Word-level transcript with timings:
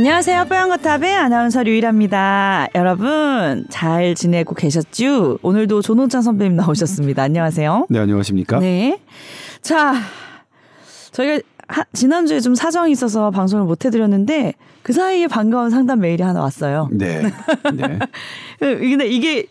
안녕하세요. 0.00 0.46
뽀얀거탑의 0.46 1.14
아나운서 1.14 1.62
류일합니다. 1.62 2.68
여러분 2.74 3.66
잘 3.68 4.14
지내고 4.14 4.54
계셨죠? 4.54 5.40
오늘도 5.42 5.82
조노찬 5.82 6.22
선배님 6.22 6.56
나오셨습니다. 6.56 7.22
안녕하세요. 7.22 7.86
네, 7.90 7.98
안녕하십니까? 7.98 8.60
네. 8.60 8.98
자, 9.60 9.92
저희가 11.12 11.46
하, 11.68 11.84
지난주에 11.92 12.40
좀 12.40 12.54
사정이 12.54 12.90
있어서 12.92 13.30
방송을 13.30 13.66
못 13.66 13.84
해드렸는데 13.84 14.54
그 14.82 14.94
사이에 14.94 15.26
반가운 15.26 15.68
상담 15.68 16.00
메일이 16.00 16.22
하나 16.22 16.40
왔어요. 16.40 16.88
네. 16.92 17.20
네. 17.74 17.98
근데 18.58 19.06
이게 19.06 19.48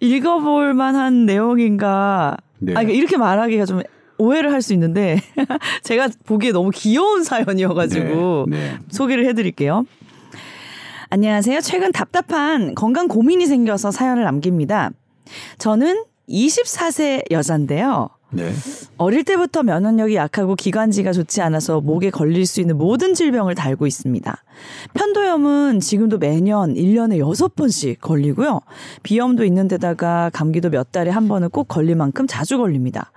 읽어볼 0.00 0.74
만한 0.74 1.26
내용인가. 1.26 2.36
네. 2.58 2.74
아, 2.74 2.82
이렇게 2.82 3.16
말하기가 3.16 3.66
좀 3.66 3.82
오해를 4.22 4.52
할 4.52 4.62
수 4.62 4.72
있는데 4.74 5.18
제가 5.82 6.08
보기에 6.24 6.52
너무 6.52 6.70
귀여운 6.72 7.24
사연이어가지고 7.24 8.46
네, 8.48 8.56
네. 8.56 8.78
소개를 8.90 9.26
해드릴게요. 9.26 9.84
안녕하세요. 11.10 11.60
최근 11.60 11.90
답답한 11.92 12.74
건강 12.74 13.08
고민이 13.08 13.46
생겨서 13.46 13.90
사연을 13.90 14.22
남깁니다. 14.22 14.90
저는 15.58 16.04
24세 16.28 17.24
여잔데요. 17.30 18.08
네. 18.32 18.50
어릴 18.96 19.24
때부터 19.24 19.62
면역력이 19.62 20.14
약하고 20.14 20.54
기관지가 20.54 21.12
좋지 21.12 21.42
않아서 21.42 21.80
목에 21.80 22.10
걸릴 22.10 22.46
수 22.46 22.60
있는 22.60 22.78
모든 22.78 23.14
질병을 23.14 23.54
달고 23.54 23.86
있습니다. 23.86 24.44
편도염은 24.94 25.80
지금도 25.80 26.18
매년 26.18 26.74
1년에 26.74 27.18
6번씩 27.18 28.00
걸리고요. 28.00 28.60
비염도 29.02 29.44
있는데다가 29.44 30.30
감기도 30.32 30.70
몇 30.70 30.92
달에 30.92 31.10
한 31.10 31.28
번은 31.28 31.50
꼭 31.50 31.68
걸릴 31.68 31.94
만큼 31.94 32.26
자주 32.26 32.56
걸립니다. 32.56 33.12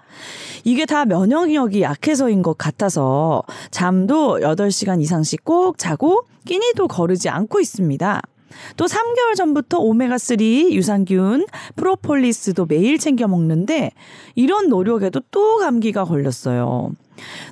이게 0.65 0.85
다 0.85 1.05
면역력이 1.05 1.81
약해서인 1.81 2.41
것 2.41 2.57
같아서 2.57 3.43
잠도 3.71 4.39
8시간 4.39 5.01
이상씩 5.01 5.45
꼭 5.45 5.77
자고 5.77 6.25
끼니도 6.45 6.87
거르지 6.87 7.29
않고 7.29 7.59
있습니다. 7.59 8.21
또 8.77 8.85
3개월 8.85 9.35
전부터 9.35 9.79
오메가3 9.79 10.71
유산균 10.71 11.45
프로폴리스도 11.75 12.65
매일 12.65 12.97
챙겨 12.97 13.27
먹는데 13.27 13.91
이런 14.35 14.69
노력에도 14.69 15.21
또 15.31 15.57
감기가 15.57 16.05
걸렸어요. 16.05 16.91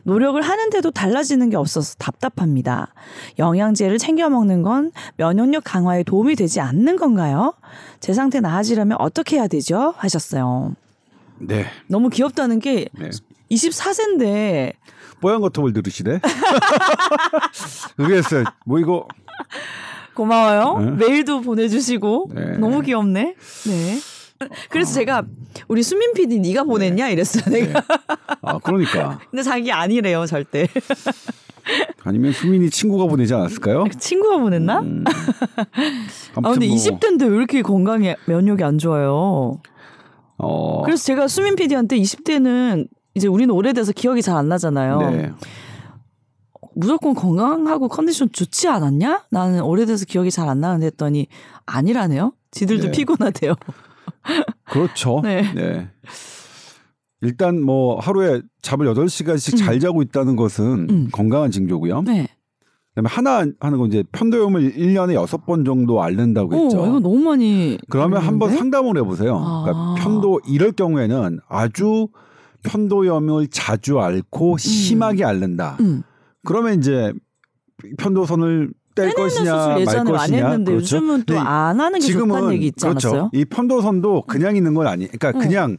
노력을 0.04 0.42
하는데도 0.42 0.92
달라지는 0.92 1.50
게 1.50 1.56
없어서 1.56 1.96
답답합니다. 1.98 2.94
영양제를 3.40 3.98
챙겨 3.98 4.30
먹는 4.30 4.62
건 4.62 4.92
면역력 5.18 5.64
강화에 5.64 6.04
도움이 6.04 6.36
되지 6.36 6.59
않는 6.59 6.98
건가요? 6.98 7.54
제 8.00 8.14
상태 8.14 8.40
나아지려면 8.40 8.98
어떻게 9.00 9.38
해야 9.38 9.48
되죠? 9.48 9.94
하셨어요. 9.98 10.76
네. 11.40 11.66
너무 11.88 12.09
귀엽다는 12.09 12.59
게 12.59 12.90
네. 12.94 13.09
24세인데 13.52 14.74
뽀얀 15.22 15.40
거톱을 15.40 15.72
들으시네. 15.74 16.20
의외였어요. 17.98 18.44
뭐 18.66 18.80
이거 18.80 19.08
고마워요. 20.14 20.80
네. 20.80 20.92
메일도 21.08 21.42
보내주시고 21.42 22.30
네. 22.33 22.58
너무 22.58 22.81
귀엽네. 22.81 23.36
네. 23.67 24.00
그래서 24.69 24.94
제가 24.94 25.23
우리 25.67 25.83
수민 25.83 26.14
PD 26.14 26.39
네가 26.39 26.64
보냈냐 26.64 27.09
이랬어요. 27.09 27.45
내가. 27.53 27.81
아 28.41 28.58
그러니까 28.59 29.19
근데 29.31 29.41
자기 29.44 29.72
아니래요 29.72 30.25
절대. 30.25 30.67
아니면 32.03 32.34
수민이 32.34 32.69
친구가 32.69 33.06
보내지 33.06 33.34
않았을까요? 33.34 33.86
친구가 33.97 34.38
보냈나? 34.39 34.80
음. 34.81 35.03
아 36.36 36.52
근데 36.52 36.67
뭐, 36.67 36.75
20대인데 36.75 37.22
왜 37.30 37.38
이렇게 37.38 37.61
건강에 37.61 38.17
면역이 38.25 38.64
안 38.64 38.78
좋아요? 38.78 39.61
어, 40.38 40.81
그래서 40.84 41.06
제가 41.06 41.30
수민 41.30 41.56
PD한테 41.56 41.97
20대는 41.97 42.88
이제 43.16 43.28
우리는 43.30 43.53
오래돼서 43.53 43.94
기억이 43.94 44.22
잘 44.22 44.35
안 44.35 44.50
나잖아요. 44.50 45.00
네. 45.12 45.31
무조건 46.75 47.13
건강하고 47.13 47.88
컨디션 47.88 48.29
좋지 48.31 48.67
않았냐? 48.67 49.23
나는 49.29 49.61
오래돼서 49.61 50.06
기억이 50.06 50.31
잘 50.31 50.47
안 50.50 50.59
나는데 50.59 50.88
했더니 50.88 51.28
아니라네요. 51.66 52.34
지들도 52.51 52.85
네. 52.85 52.91
피곤하대요. 52.91 53.56
그렇죠. 54.69 55.22
네. 55.23 55.41
네. 55.53 55.89
일단 57.22 57.62
뭐 57.62 58.00
하루에 58.00 58.41
잠을 58.62 58.85
8시간씩 58.94 59.57
잘 59.57 59.79
자고 59.79 60.01
있다는 60.01 60.35
것은 60.35 60.88
음. 60.89 61.09
건강한 61.12 61.51
징조고요. 61.51 62.01
네. 62.03 62.28
그다음에 62.95 63.09
하나 63.09 63.45
하는 63.59 63.78
건 63.79 63.88
이제 63.88 64.03
편도염을 64.12 64.73
1년에 64.75 65.16
6번 65.25 65.66
정도 65.66 66.03
앓는다고 66.03 66.56
오, 66.56 66.66
했죠. 66.66 66.85
이거 66.85 67.00
너무 67.00 67.17
많이. 67.19 67.78
그러면 67.89 68.22
한번? 68.22 68.56
상담을 68.56 68.97
해 68.97 69.01
보세요. 69.03 69.38
아. 69.44 69.63
그러니까 69.63 70.03
편도 70.03 70.41
이럴 70.47 70.73
경우에는 70.73 71.39
아주 71.47 72.09
편도염을 72.63 73.47
자주 73.47 74.00
앓고 74.00 74.57
심하게 74.57 75.23
앓는다. 75.25 75.78
음. 75.79 76.03
그러면 76.46 76.78
이제 76.80 77.14
편도선을 77.98 78.72
뗄 78.96 79.14
것이냐 79.14 79.56
말 79.86 79.86
것이냐. 80.06 80.38
했는데 80.50 80.72
그렇죠. 80.74 80.98
요즘은 80.98 81.24
또 81.24 81.38
안 81.40 81.80
하는 81.80 82.00
게 82.00 82.12
좋다는 82.14 82.54
얘기 82.54 82.68
있지 82.68 82.86
그렇죠. 82.86 83.09
않았어요? 83.09 83.30
이 83.34 83.46
편도선도 83.46 84.24
그냥 84.28 84.56
있는 84.56 84.74
건 84.74 84.88
아니. 84.88 85.08
그러니까 85.08 85.30
음. 85.30 85.40
그냥 85.40 85.78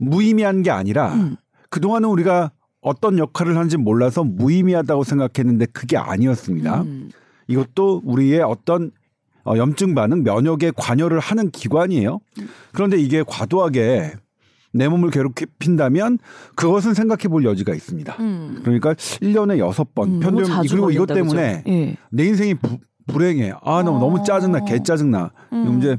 무의미한 0.00 0.62
게 0.62 0.70
아니라 0.70 1.14
음. 1.14 1.36
그 1.70 1.80
동안은 1.80 2.08
우리가 2.08 2.52
어떤 2.80 3.18
역할을 3.18 3.56
하는지 3.56 3.76
몰라서 3.76 4.22
무의미하다고 4.24 5.04
생각했는데 5.04 5.66
그게 5.66 5.96
아니었습니다. 5.96 6.82
음. 6.82 7.10
이것도 7.48 8.02
우리의 8.04 8.40
어떤 8.42 8.90
어, 9.44 9.56
염증 9.56 9.94
반응, 9.96 10.22
면역에 10.22 10.70
관여를 10.76 11.18
하는 11.18 11.50
기관이에요. 11.50 12.20
그런데 12.72 12.96
이게 12.96 13.24
과도하게 13.26 14.12
내 14.72 14.88
몸을 14.88 15.10
괴롭힌다면 15.10 16.18
그것은 16.56 16.94
생각해 16.94 17.28
볼 17.28 17.44
여지가 17.44 17.74
있습니다. 17.74 18.16
음. 18.20 18.60
그러니까 18.62 18.94
1년에 18.94 19.58
6번 19.58 20.04
음, 20.04 20.20
너무 20.20 20.44
자주 20.44 20.70
그리고 20.70 20.90
이것 20.90 21.06
때문에? 21.06 21.62
예. 21.66 21.96
내 22.10 22.24
인생이 22.24 22.54
부, 22.54 22.78
불행해. 23.06 23.52
아, 23.62 23.82
나 23.82 23.90
어. 23.90 23.98
너무 23.98 24.22
짜증나. 24.24 24.64
개 24.64 24.82
짜증나. 24.82 25.32
음. 25.52 25.78
이제 25.78 25.98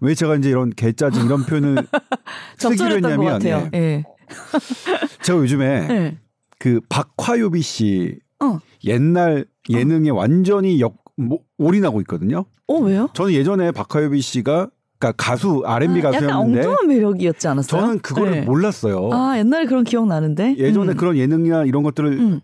왜 0.00 0.14
제가 0.14 0.36
이제 0.36 0.50
이런 0.50 0.70
개 0.70 0.92
짜증 0.92 1.26
이런 1.26 1.44
표현을 1.44 1.76
쓰기로 2.58 2.96
했냐면. 2.96 3.42
예. 3.44 3.70
예. 3.74 4.04
제가 5.22 5.38
요즘에 5.38 5.64
예. 5.90 6.18
그 6.58 6.80
박화요비 6.88 7.60
씨 7.60 8.18
어. 8.40 8.58
옛날 8.84 9.46
예능에 9.68 10.10
완전히 10.10 10.80
역 10.80 10.96
뭐, 11.16 11.40
올인하고 11.58 12.00
있거든요. 12.02 12.44
어 12.66 12.74
왜요? 12.78 13.08
저는 13.14 13.32
예전에 13.32 13.70
박하엽이 13.72 14.20
씨가 14.20 14.70
그러니까 15.02 15.12
가수 15.16 15.62
R&B 15.66 15.94
아, 15.94 15.98
약간 15.98 16.12
가수였는데 16.12 16.58
엉뚱한 16.60 16.86
매력이었지 16.88 17.48
않았어요? 17.48 17.80
저는 17.80 17.98
그거를 17.98 18.30
네. 18.32 18.40
몰랐어요. 18.42 19.10
아 19.12 19.36
옛날에 19.36 19.66
그런 19.66 19.82
기억 19.82 20.06
나는데. 20.06 20.54
예전에 20.58 20.92
음. 20.92 20.96
그런 20.96 21.16
예능이나 21.16 21.64
이런 21.64 21.82
것들을 21.82 22.12
음. 22.12 22.40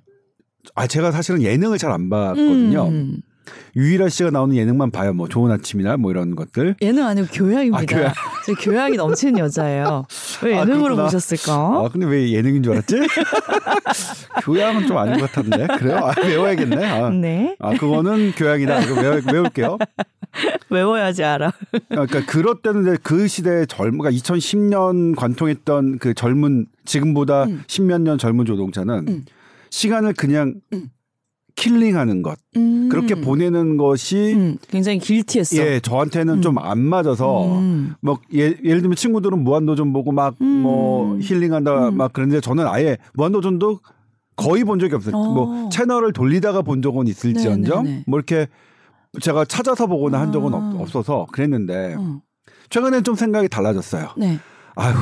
아 0.75 0.87
제가 0.89 1.13
사실은 1.13 1.41
예능을 1.43 1.79
잘 1.79 1.93
안 1.93 2.11
봤거든요. 2.11 2.89
음. 2.89 3.21
유일아 3.77 4.09
씨가 4.11 4.31
나오는 4.31 4.55
예능만 4.55 4.91
봐요. 4.91 5.15
뭐 5.15 5.27
좋은 5.29 5.51
아침이나 5.53 5.97
뭐 5.97 6.11
이런 6.11 6.35
것들. 6.37 6.75
예능 6.83 7.07
아니고 7.07 7.29
교양입니다. 7.33 7.79
아, 7.79 7.85
교양. 7.87 8.13
저 8.45 8.53
교양이 8.55 8.97
넘치는 8.97 9.39
여자예요. 9.39 10.05
왜 10.43 10.57
아, 10.57 10.61
예능으로 10.63 10.83
그렇구나. 10.97 11.05
보셨을까? 11.05 11.53
아 11.55 11.89
근데 11.91 12.07
왜 12.07 12.31
예능인 12.33 12.63
줄 12.63 12.73
알았지? 12.73 12.97
교양은 14.45 14.87
좀 14.87 14.99
아닌 14.99 15.19
것 15.19 15.31
같은데 15.33 15.67
그래요? 15.79 15.97
아, 15.99 16.13
외워야겠네. 16.21 16.85
아, 16.87 17.11
네. 17.11 17.57
아 17.61 17.71
그거는 17.75 18.33
교양이다. 18.37 18.81
이거 18.83 19.01
외워, 19.01 19.21
외울게요. 19.33 19.79
외워야지 20.71 21.25
알아. 21.25 21.53
그러니까 21.89 22.25
그럴 22.27 22.57
때는 22.63 22.83
이제 22.83 22.97
그 23.03 23.27
시대의 23.27 23.67
젊은, 23.67 23.99
그러니까 23.99 24.21
2010년 24.21 25.17
관통했던 25.17 25.99
그 25.99 26.15
젊은 26.15 26.67
지금보다 26.85 27.45
음. 27.45 27.63
십몇 27.67 28.03
년 28.03 28.19
젊은 28.19 28.45
조동차는 28.45 29.09
음. 29.09 29.25
시간을 29.71 30.15
그냥 30.15 30.55
음. 30.73 30.91
킬링하는 31.59 32.23
것 32.23 32.39
음. 32.57 32.89
그렇게 32.89 33.17
보내는 33.17 33.77
것이 33.79 34.33
음, 34.35 34.59
굉장히 34.69 35.01
길티했어. 35.01 35.57
예 35.57 35.81
저한테는 35.81 36.35
음. 36.35 36.43
좀안 36.43 36.79
맞아서 36.79 37.47
음. 37.59 37.95
뭐 38.01 38.21
예, 38.33 38.57
예를 38.63 38.81
들면 38.81 38.95
친구들은 38.95 39.43
무한도전 39.43 39.93
보고 39.93 40.13
막뭐 40.13 41.15
음. 41.15 41.21
힐링한다 41.21 41.89
음. 41.89 41.97
막 41.97 42.13
그런데 42.13 42.41
저는 42.41 42.65
아예 42.69 42.97
무한도전도 43.15 43.81
거의 44.37 44.63
본 44.63 44.79
적이 44.79 44.95
없어요. 44.95 45.17
어. 45.17 45.33
뭐 45.35 45.69
채널을 45.69 46.13
돌리다가 46.13 46.63
본 46.63 46.81
적은 46.81 47.09
있을지언정 47.09 47.83
네 47.83 47.91
네 47.91 47.97
네. 47.97 48.05
뭐 48.07 48.21
이렇게 48.21 48.47
제가 49.21 49.45
찾아서 49.45 49.87
보거나 49.87 50.21
한 50.21 50.33
적은 50.33 50.55
아. 50.55 50.57
없, 50.57 50.81
없어서 50.83 51.27
그랬는데 51.33 51.95
어. 51.99 52.21
최근엔 52.71 53.05
좀 53.05 53.15
생각이 53.15 53.49
달라졌어요. 53.49 54.11
네. 54.17 54.39
아휴 54.77 54.95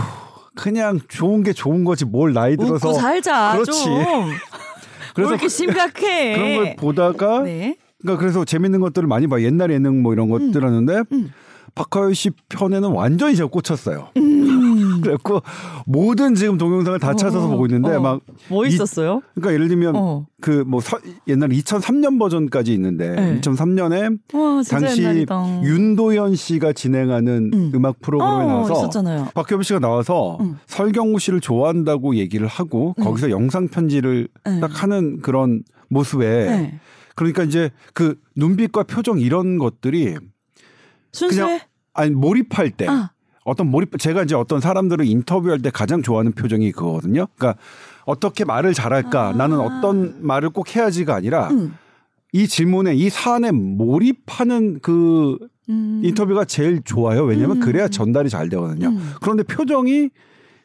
그냥 0.54 1.00
좋은 1.08 1.42
게 1.42 1.52
좋은 1.52 1.84
거지 1.84 2.04
뭘 2.04 2.32
나이 2.32 2.56
들어서 2.56 2.88
웃고 2.88 2.98
살자. 2.98 3.52
그렇지. 3.52 3.84
좀. 3.84 3.94
그래서 5.14 5.30
왜 5.30 5.34
이렇게 5.34 5.48
심각해? 5.48 6.34
그런 6.34 6.56
걸 6.56 6.76
보다가 6.76 7.42
네. 7.42 7.76
그러니까 8.00 8.20
그래서 8.20 8.44
재밌는 8.44 8.80
것들을 8.80 9.08
많이 9.08 9.26
봐 9.26 9.40
옛날 9.40 9.70
예능 9.70 10.02
뭐 10.02 10.12
이런 10.12 10.28
것들 10.28 10.64
하는데 10.64 11.02
음. 11.12 11.32
박하열 11.74 12.14
씨 12.14 12.30
편에는 12.48 12.90
완전히 12.90 13.36
제가 13.36 13.48
꽂혔어요. 13.48 14.08
음. 14.16 14.55
그래갖고 15.02 15.40
모든 15.86 16.34
지금 16.34 16.58
동영상을 16.58 16.98
다 16.98 17.14
찾아서 17.14 17.46
어, 17.46 17.50
보고 17.50 17.66
있는데 17.66 17.90
어. 17.94 18.00
막뭐 18.48 18.66
이- 18.66 18.68
있었어요? 18.68 19.22
그러니까 19.34 19.52
예를 19.54 19.68
들면 19.68 19.96
어. 19.96 20.26
그뭐 20.40 20.80
옛날 21.28 21.48
2003년 21.50 22.18
버전까지 22.18 22.72
있는데 22.74 23.10
네. 23.10 23.40
2003년에 23.40 24.18
와, 24.34 24.62
당시 24.68 25.02
옛날이다. 25.02 25.62
윤도현 25.62 26.36
씨가 26.36 26.72
진행하는 26.72 27.50
음. 27.52 27.72
음. 27.74 27.84
악 27.84 28.00
프로그램에 28.00 28.44
어, 28.44 28.46
나와서 28.48 28.72
있었잖아요. 28.74 29.28
박효빈 29.34 29.62
씨가 29.62 29.78
나와서 29.78 30.38
음. 30.40 30.58
설경구 30.66 31.18
씨를 31.18 31.40
좋아한다고 31.40 32.16
얘기를 32.16 32.46
하고 32.46 32.94
음. 32.98 33.04
거기서 33.04 33.30
영상 33.30 33.68
편지를 33.68 34.28
네. 34.44 34.60
딱 34.60 34.82
하는 34.82 35.20
그런 35.20 35.62
모습에 35.88 36.26
네. 36.46 36.80
그러니까 37.14 37.44
이제 37.44 37.70
그 37.94 38.16
눈빛과 38.36 38.82
표정 38.84 39.18
이런 39.18 39.58
것들이 39.58 40.16
순수해? 41.12 41.62
아니 41.94 42.10
몰입할 42.10 42.70
때 42.70 42.86
아. 42.88 43.10
어떤 43.46 43.70
몰입 43.70 43.96
제가 43.98 44.24
이제 44.24 44.34
어떤 44.34 44.60
사람들을 44.60 45.06
인터뷰할 45.06 45.62
때 45.62 45.70
가장 45.70 46.02
좋아하는 46.02 46.32
표정이 46.32 46.72
그거거든요. 46.72 47.28
그러니까 47.36 47.58
어떻게 48.04 48.44
말을 48.44 48.74
잘할까? 48.74 49.28
아. 49.28 49.32
나는 49.32 49.60
어떤 49.60 50.26
말을 50.26 50.50
꼭 50.50 50.74
해야지가 50.74 51.14
아니라 51.14 51.48
음. 51.50 51.74
이 52.32 52.48
질문에 52.48 52.94
이 52.94 53.08
사안에 53.08 53.52
몰입하는 53.52 54.80
그 54.82 55.38
음. 55.68 56.02
인터뷰가 56.04 56.44
제일 56.44 56.82
좋아요. 56.82 57.22
왜냐하면 57.24 57.58
음. 57.58 57.60
그래야 57.60 57.86
전달이 57.86 58.28
잘 58.30 58.48
되거든요. 58.48 58.88
음. 58.88 59.12
그런데 59.22 59.44
표정이 59.44 60.10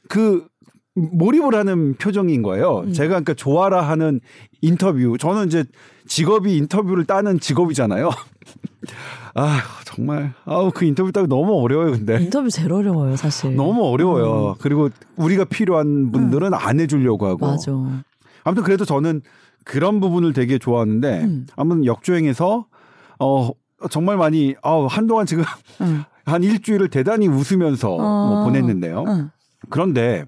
그 0.09 0.47
몰입을 0.95 1.53
하는 1.53 1.93
표정인 1.93 2.41
거예요. 2.41 2.79
음. 2.79 2.93
제가 2.93 3.09
그러니까 3.09 3.35
좋아라 3.35 3.81
하는 3.87 4.19
인터뷰. 4.61 5.17
저는 5.19 5.47
이제 5.47 5.65
직업이 6.07 6.57
인터뷰를 6.57 7.05
따는 7.05 7.39
직업이잖아요. 7.39 8.09
아 9.35 9.61
정말 9.85 10.33
아우 10.45 10.71
그 10.71 10.85
인터뷰 10.85 11.11
따기 11.11 11.27
너무 11.27 11.53
어려워요. 11.61 11.91
근데 11.91 12.21
인터뷰 12.21 12.49
제일 12.49 12.73
어려워요, 12.73 13.15
사실. 13.15 13.55
너무 13.55 13.83
어려워요. 13.85 14.55
그리고 14.59 14.89
우리가 15.15 15.45
필요한 15.45 16.11
분들은 16.11 16.53
안 16.53 16.79
해주려고 16.79 17.25
하고. 17.27 17.45
음. 17.45 17.51
맞아. 17.51 17.71
아무튼 18.43 18.63
그래도 18.63 18.85
저는 18.85 19.21
그런 19.63 19.99
부분을 19.99 20.33
되게 20.33 20.57
좋아하는데 20.57 21.21
음. 21.23 21.45
아무튼 21.55 21.85
역주행에서 21.85 22.65
어 23.19 23.49
정말 23.89 24.17
많이 24.17 24.55
아 24.63 24.87
한동안 24.89 25.25
지금 25.25 25.43
응. 25.81 26.03
한 26.25 26.43
일주일을 26.43 26.89
대단히 26.89 27.27
웃으면서 27.27 27.87
뭐 27.89 28.41
어. 28.41 28.43
보냈는데요. 28.45 29.03
응. 29.07 29.29
그런데 29.69 30.25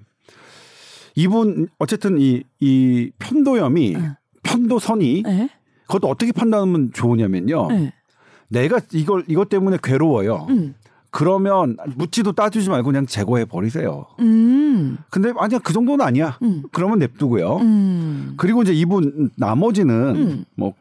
이분 1.16 1.68
어쨌든 1.80 2.18
이 2.20 2.44
이 2.60 3.12
편도염이 3.20 3.96
응. 3.96 4.16
편도선이 4.44 5.24
네? 5.24 5.50
그것도 5.88 6.08
어떻게 6.08 6.32
판단하면 6.32 6.92
좋으냐면요. 6.94 7.68
네. 7.68 7.94
내가 8.54 8.80
이걸 8.94 9.24
이것 9.28 9.50
때문에 9.50 9.78
괴로워요. 9.84 10.48
음. 10.50 10.76
그러면 11.10 11.78
묻지도 11.96 12.32
따지지 12.32 12.70
말고 12.70 12.88
그냥 12.88 13.06
제거해 13.06 13.46
버리세요. 13.46 14.06
음. 14.20 14.98
근데 15.10 15.32
아니야 15.38 15.60
그 15.60 15.74
정도는 15.74 16.04
아니야. 16.06 16.38
음. 16.42 16.64
그러면 16.72 17.00
냅두고요. 17.00 17.58
음. 17.58 18.34
그리고 18.38 18.64
이제 18.64 18.74
이분 18.74 19.30
나머지는 19.36 20.16
음. 20.16 20.46
뭐 20.56 20.74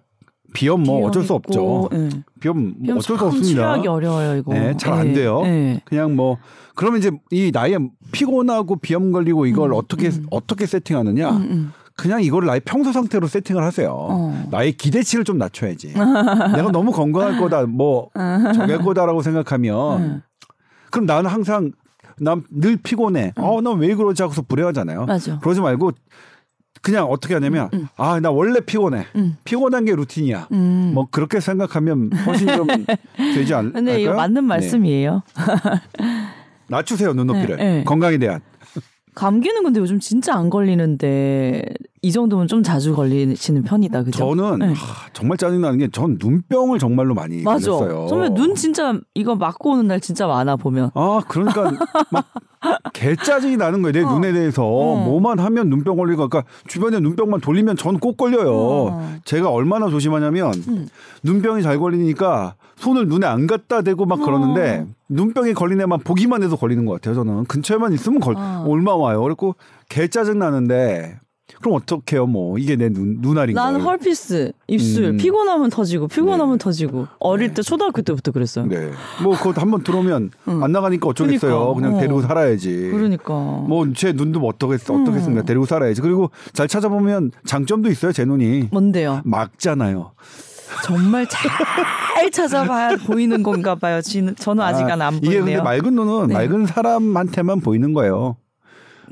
비염 0.54 0.82
뭐 0.82 1.06
어쩔 1.06 1.22
수 1.22 1.38
비염 1.40 1.66
없죠. 1.66 1.88
예. 1.94 2.08
비염 2.40 2.62
뭐 2.62 2.74
비염 2.82 2.98
어쩔 2.98 3.16
수참 3.16 3.28
없습니다. 3.28 3.48
치료하기 3.48 3.88
어려워요, 3.88 4.36
이거. 4.36 4.52
네, 4.52 4.76
잘안 4.76 5.08
예. 5.08 5.12
돼요. 5.12 5.42
예. 5.44 5.80
그냥 5.84 6.14
뭐 6.14 6.38
그러면 6.74 6.98
이제 6.98 7.10
이 7.30 7.50
나이에 7.52 7.78
피곤하고 8.12 8.76
비염 8.76 9.12
걸리고 9.12 9.46
이걸 9.46 9.70
음, 9.70 9.76
어떻게 9.76 10.08
음. 10.08 10.26
어떻게 10.30 10.66
세팅하느냐? 10.66 11.30
음, 11.92 11.94
음. 11.94 11.96
그냥 11.96 12.22
이거를 12.22 12.46
나의 12.46 12.60
평소 12.64 12.92
상태로 12.92 13.26
세팅을 13.26 13.62
하세요. 13.62 13.90
어. 13.94 14.48
나의 14.50 14.72
기대치를 14.72 15.24
좀 15.24 15.38
낮춰야지. 15.38 15.88
내가 16.56 16.70
너무 16.72 16.90
건강할 16.92 17.38
거다, 17.38 17.66
뭐 17.66 18.08
저럴 18.54 18.78
거다라고 18.78 19.22
생각하면 19.22 20.02
음. 20.02 20.22
그럼 20.90 21.06
나는 21.06 21.30
항상 21.30 21.72
난 22.18 22.44
늘 22.50 22.76
피곤해. 22.76 23.32
어, 23.36 23.60
난 23.62 23.78
왜 23.78 23.94
그러지 23.94 24.22
하고서 24.22 24.42
불행하잖아요. 24.42 25.06
맞아. 25.06 25.38
그러지 25.40 25.60
말고 25.60 25.92
그냥 26.82 27.06
어떻게 27.06 27.34
하냐면 27.34 27.68
음, 27.74 27.80
음. 27.80 27.88
아, 27.96 28.18
나 28.20 28.30
원래 28.30 28.60
피곤해. 28.60 29.06
음. 29.16 29.36
피곤한 29.44 29.84
게 29.84 29.94
루틴이야. 29.94 30.48
음. 30.52 30.92
뭐 30.94 31.06
그렇게 31.10 31.40
생각하면 31.40 32.10
훨씬 32.26 32.48
좀 32.48 32.66
되지 33.16 33.54
않, 33.54 33.72
근데 33.72 34.00
이거 34.00 34.10
않을까요? 34.10 34.16
맞는 34.16 34.34
네. 34.42 34.48
말씀이에요. 34.48 35.22
낮추세요 36.68 37.12
눈높이를 37.12 37.56
네, 37.56 37.78
네. 37.78 37.84
건강에 37.84 38.18
대한. 38.18 38.40
감기는 39.14 39.62
근데 39.62 39.80
요즘 39.80 40.00
진짜 40.00 40.34
안 40.34 40.50
걸리는데 40.50 41.64
이 42.04 42.10
정도면 42.10 42.48
좀 42.48 42.64
자주 42.64 42.96
걸리시는 42.96 43.62
편이다, 43.62 44.02
그죠? 44.02 44.18
저는 44.34 44.58
네. 44.58 44.66
하, 44.74 45.08
정말 45.12 45.38
짜증나는 45.38 45.78
게 45.78 45.88
전 45.92 46.16
눈병을 46.20 46.80
정말로 46.80 47.14
많이 47.14 47.42
맞아. 47.42 47.70
걸렸어요. 47.70 48.06
정말 48.08 48.34
눈 48.34 48.54
진짜 48.56 48.98
이거 49.14 49.36
맞고 49.36 49.70
오는 49.72 49.86
날 49.86 50.00
진짜 50.00 50.26
많아 50.26 50.56
보면. 50.56 50.90
아 50.94 51.20
그러니까 51.28 51.72
막 52.10 52.24
개짜증이 52.92 53.56
나는 53.56 53.82
거예요 53.82 53.92
내 53.92 54.02
어. 54.02 54.12
눈에 54.12 54.32
대해서 54.32 54.64
어. 54.64 54.96
뭐만 55.04 55.38
하면 55.38 55.68
눈병 55.68 55.96
걸리고 55.96 56.28
그러니까 56.28 56.50
주변에 56.66 56.98
눈병만 57.00 57.40
돌리면 57.40 57.76
전 57.76 57.98
꼭 58.00 58.16
걸려요. 58.16 58.52
어. 58.52 59.12
제가 59.24 59.50
얼마나 59.50 59.88
조심하냐면 59.88 60.52
음. 60.66 60.88
눈병이 61.22 61.62
잘 61.62 61.78
걸리니까 61.78 62.54
손을 62.76 63.06
눈에 63.06 63.26
안 63.28 63.46
갖다 63.46 63.82
대고 63.82 64.06
막 64.06 64.20
그러는데 64.24 64.86
어. 64.88 64.92
눈병이 65.08 65.54
걸린 65.54 65.80
애만 65.80 66.00
보기만 66.00 66.42
해도 66.42 66.56
걸리는 66.56 66.84
것 66.84 66.94
같아요. 66.94 67.14
저는 67.14 67.44
근처에만 67.44 67.92
있으면 67.92 68.18
걸 68.18 68.34
어. 68.36 68.64
얼마 68.66 68.96
와요. 68.96 69.22
그리고 69.22 69.54
개 69.88 70.08
짜증 70.08 70.40
나는데 70.40 71.18
그럼 71.62 71.76
어떡해요 71.76 72.26
뭐 72.26 72.58
이게 72.58 72.76
내 72.76 72.88
눈 72.90 73.18
눈알인 73.20 73.54
나는 73.54 73.78
거예요. 73.80 73.88
헐피스, 73.90 74.52
입술, 74.68 75.04
음. 75.04 75.16
피곤하면 75.16 75.70
터지고, 75.70 76.08
피곤하면 76.08 76.58
네. 76.58 76.64
터지고. 76.64 77.06
어릴 77.20 77.54
때 77.54 77.62
초등학교 77.62 78.02
때부터 78.02 78.32
그랬어요. 78.32 78.66
네. 78.66 78.90
뭐 79.22 79.36
그거 79.36 79.58
한번 79.60 79.82
들어오면 79.82 80.30
응. 80.48 80.62
안 80.64 80.72
나가니까 80.72 81.08
어쩌겠어요. 81.08 81.74
그러니까. 81.74 81.74
그냥 81.80 81.94
어. 81.96 82.00
데리고 82.00 82.20
살아야지. 82.22 82.90
그러니까. 82.92 83.32
뭐 83.32 83.86
제 83.94 84.12
눈도 84.12 84.40
뭐 84.40 84.48
어떻겠어 84.50 84.94
음. 84.94 85.02
어떻겠습니까 85.02 85.44
데리고 85.44 85.64
살아야지 85.66 86.00
그리고 86.02 86.30
잘 86.52 86.66
찾아보면 86.68 87.30
장점도 87.44 87.90
있어요 87.90 88.12
제 88.12 88.24
눈이 88.24 88.68
뭔데요? 88.72 89.20
막잖아요 89.24 90.12
정말 90.84 91.26
잘 91.28 92.30
찾아봐야 92.30 92.96
보이는 93.06 93.42
건가 93.42 93.74
봐요. 93.74 94.00
저는 94.02 94.62
아직 94.62 94.84
아, 94.84 94.94
안 95.06 95.14
이게 95.16 95.26
보이네요. 95.40 95.44
근데 95.44 95.62
맑은 95.62 95.94
눈은 95.94 96.28
네. 96.28 96.34
맑은 96.34 96.66
사람한테만 96.66 97.60
보이는 97.60 97.92
거예요 97.92 98.36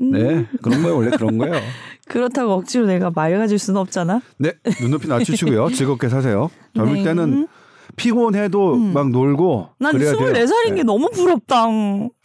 음. 0.01 0.11
네 0.11 0.47
그런 0.61 0.81
거예요 0.81 0.97
원래 0.97 1.11
그런 1.11 1.37
거예요 1.37 1.53
그렇다고 2.11 2.53
억지로 2.53 2.85
내가 2.85 3.11
맑아질 3.13 3.57
수는 3.57 3.79
없잖아. 3.79 4.21
네 4.37 4.53
눈높이 4.81 5.07
낮추시고요 5.07 5.69
즐겁게 5.75 6.09
사세요 6.09 6.49
젊을 6.75 6.93
네. 6.95 7.03
때는 7.03 7.47
피곤해도 7.95 8.73
음. 8.75 8.93
막 8.93 9.09
놀고 9.09 9.69
난 9.79 9.93
그래야 9.93 10.13
돼요 10.15 10.31
24살인 10.33 10.67
게 10.69 10.73
네. 10.75 10.83
너무 10.83 11.09
부럽다. 11.09 11.65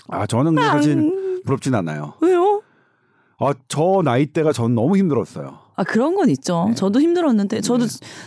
아 0.08 0.26
저는 0.26 0.54
근데 0.54 0.66
사실 0.68 0.92
음. 0.98 1.42
부럽진 1.44 1.74
않아요 1.74 2.14
왜요? 2.20 2.62
아 3.38 3.52
저 3.68 4.00
나이 4.04 4.26
때가 4.26 4.52
전 4.52 4.74
너무 4.74 4.96
힘들었어요 4.96 5.58
아 5.78 5.84
그런 5.84 6.14
건 6.14 6.30
있죠. 6.30 6.66
네. 6.70 6.74
저도 6.74 7.00
힘들었는데 7.02 7.60
저도 7.60 7.84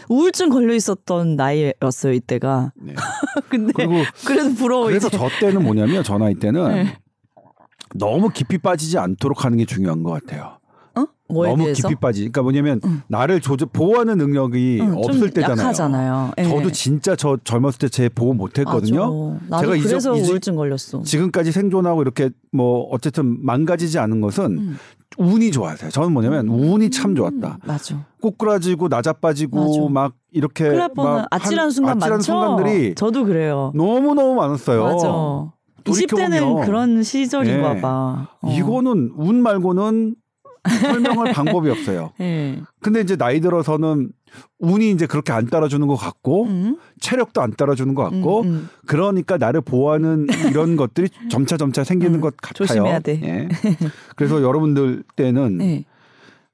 우울증 0.07 0.49
걸려 0.49 0.75
있었던 0.75 1.35
나이였어요 1.35 2.13
이때가. 2.13 2.73
네. 2.75 2.93
근데 3.49 3.73
그리고 3.75 3.93
그래도 4.23 4.53
부러워 4.53 4.85
그래서 4.85 5.07
이제. 5.07 5.17
저 5.17 5.27
때는 5.39 5.63
뭐냐면 5.63 6.03
저 6.03 6.19
나이 6.19 6.35
때는 6.35 6.67
네. 6.71 6.97
너무 7.95 8.29
깊이 8.29 8.59
빠지지 8.59 8.99
않도록 8.99 9.45
하는 9.45 9.57
게 9.57 9.65
중요한 9.65 10.03
것 10.03 10.11
같아요. 10.11 10.58
어? 11.01 11.07
뭐에 11.31 11.49
너무 11.51 11.63
대해서? 11.65 11.87
깊이 11.87 11.99
빠지. 11.99 12.21
그러니까 12.21 12.41
뭐냐면 12.41 12.81
응. 12.85 13.01
나를 13.07 13.39
조절 13.39 13.67
보호하는 13.71 14.17
능력이 14.17 14.79
응, 14.81 14.87
좀 14.93 14.97
없을 14.97 15.29
때잖아요. 15.29 15.59
약하잖아요. 15.59 16.31
예. 16.39 16.43
저도 16.43 16.71
진짜 16.71 17.15
저 17.15 17.37
젊었을 17.43 17.77
때 17.79 17.87
제 17.89 18.09
보호 18.09 18.33
못했거든요. 18.33 19.37
제가 19.59 19.73
그래서 19.81 20.15
이제- 20.15 20.31
우울증 20.31 20.55
걸렸어. 20.55 21.01
지금까지 21.03 21.51
생존하고 21.51 22.01
이렇게 22.01 22.29
뭐 22.51 22.87
어쨌든 22.91 23.37
망가지지 23.45 23.99
않은 23.99 24.21
것은 24.21 24.45
음. 24.57 24.77
운이 25.17 25.51
좋아서요. 25.51 25.89
저는 25.91 26.11
뭐냐면 26.13 26.47
운이 26.47 26.89
참 26.91 27.15
좋았다. 27.15 27.47
음, 27.63 27.67
맞아. 27.67 28.05
꼬꾸라지고 28.21 28.87
나자빠지고 28.87 29.87
맞아. 29.87 29.89
막 29.91 30.13
이렇게 30.31 30.69
막 30.95 31.27
아찔한 31.29 31.65
한- 31.65 31.71
순간 31.71 31.97
아찔한 31.97 32.11
많죠. 32.13 32.23
순간들이 32.23 32.95
저도 32.95 33.25
그래요. 33.25 33.71
너무 33.75 34.13
너무 34.15 34.33
많았어요. 34.35 34.83
맞아. 34.83 35.07
돌이켜보면 35.83 36.31
20대는 36.31 36.65
그런 36.65 37.01
시절인가 37.03 37.73
네. 37.75 37.81
봐. 37.81 38.27
어. 38.41 38.51
이거는 38.51 39.11
운 39.15 39.41
말고는 39.41 40.15
설명할 40.67 41.31
방법이 41.33 41.69
없어요. 41.69 42.11
예. 42.21 42.61
근데 42.81 43.01
이제 43.01 43.15
나이 43.15 43.39
들어서는 43.39 44.11
운이 44.59 44.91
이제 44.91 45.07
그렇게 45.07 45.31
안 45.31 45.47
따라주는 45.47 45.85
것 45.87 45.95
같고 45.95 46.45
음, 46.45 46.77
체력도 46.99 47.41
안 47.41 47.51
따라주는 47.53 47.93
것 47.95 48.03
같고 48.03 48.41
음, 48.41 48.47
음. 48.47 48.69
그러니까 48.85 49.37
나를 49.37 49.61
보호하는 49.61 50.27
이런 50.49 50.75
것들이 50.77 51.09
점차 51.29 51.57
점차 51.57 51.83
생기는 51.83 52.15
음, 52.15 52.21
것 52.21 52.35
같아요. 52.37 52.53
조심해야 52.67 52.99
돼. 52.99 53.19
예. 53.23 53.47
그래서 54.15 54.41
여러분들 54.41 55.03
때는 55.15 55.61
예. 55.61 55.85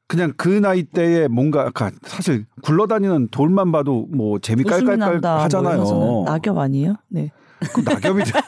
그냥 0.07 0.33
그 0.37 0.49
나이 0.49 0.83
때에 0.83 1.27
뭔가 1.27 1.65
약간 1.65 1.91
사실 2.03 2.45
굴러다니는 2.61 3.29
돌만 3.29 3.71
봐도 3.71 4.07
뭐 4.11 4.37
재미 4.39 4.63
깔깔깔 4.63 4.97
난다. 4.97 5.33
뭐 5.33 5.43
하잖아요. 5.43 5.77
거잖아요. 5.79 6.23
낙엽 6.25 6.57
아니에요? 6.59 6.95
네. 7.09 7.31
그 7.73 7.81
낙엽이든 7.81 8.41